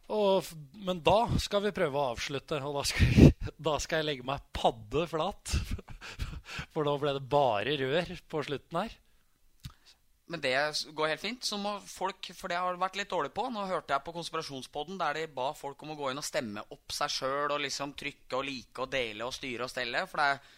[0.08, 3.32] Og, men da skal vi prøve å avslutte, og da skal,
[3.68, 5.56] da skal jeg legge meg padde flat.
[6.72, 8.94] For nå ble det bare rør på slutten her.
[10.26, 10.56] Men det
[10.96, 11.44] går helt fint.
[11.46, 13.46] Så må folk, For det har vært litt dårlig på.
[13.52, 16.64] Nå hørte jeg på Konspirasjonspodden der de ba folk om å gå inn og stemme
[16.74, 20.02] opp seg sjøl og liksom trykke og like og dele og styre og stelle.
[20.10, 20.54] For det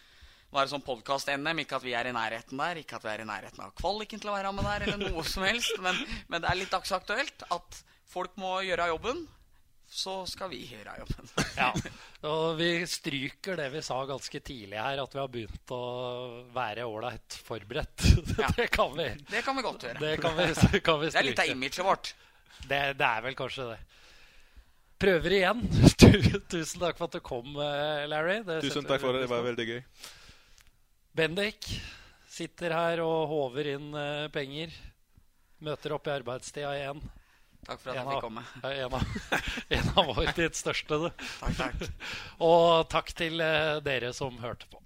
[0.55, 1.63] var sånn podkast-NM.
[1.65, 4.21] Ikke at vi er i nærheten der, ikke at vi er i nærheten av kvaliken
[4.21, 5.75] til å være med der, eller noe som helst.
[5.85, 6.01] Men,
[6.31, 9.27] men det er litt dagsaktuelt at folk må gjøre jobben
[9.89, 11.29] så skal vi gjøre jobben.
[11.57, 11.69] ja,
[12.29, 15.83] og Vi stryker det vi sa ganske tidlig her, at vi har begynt å
[16.55, 18.07] være ålreit forberedt.
[18.39, 18.47] Ja.
[18.55, 19.99] det kan vi Det kan vi godt gjøre.
[19.99, 22.13] Det, kan vi, kan vi det er litt av imaget vårt.
[22.61, 23.79] Det, det, er vel kanskje det.
[24.99, 25.63] Prøver igjen.
[26.51, 28.41] Tusen takk for at du kom, eh, Larry.
[28.47, 29.25] Det Tusen takk for det.
[29.25, 29.81] Det var veldig gøy.
[31.19, 31.67] Bendik
[32.29, 34.75] sitter her og håver inn eh, penger.
[35.65, 37.01] Møter opp i arbeidstida igjen.
[37.67, 38.43] Takk for at en jeg fikk komme.
[38.69, 39.03] En av,
[39.79, 40.99] en av vår tids største.
[41.39, 41.89] takk, takk.
[42.49, 44.81] Og takk til eh, dere som hørte på.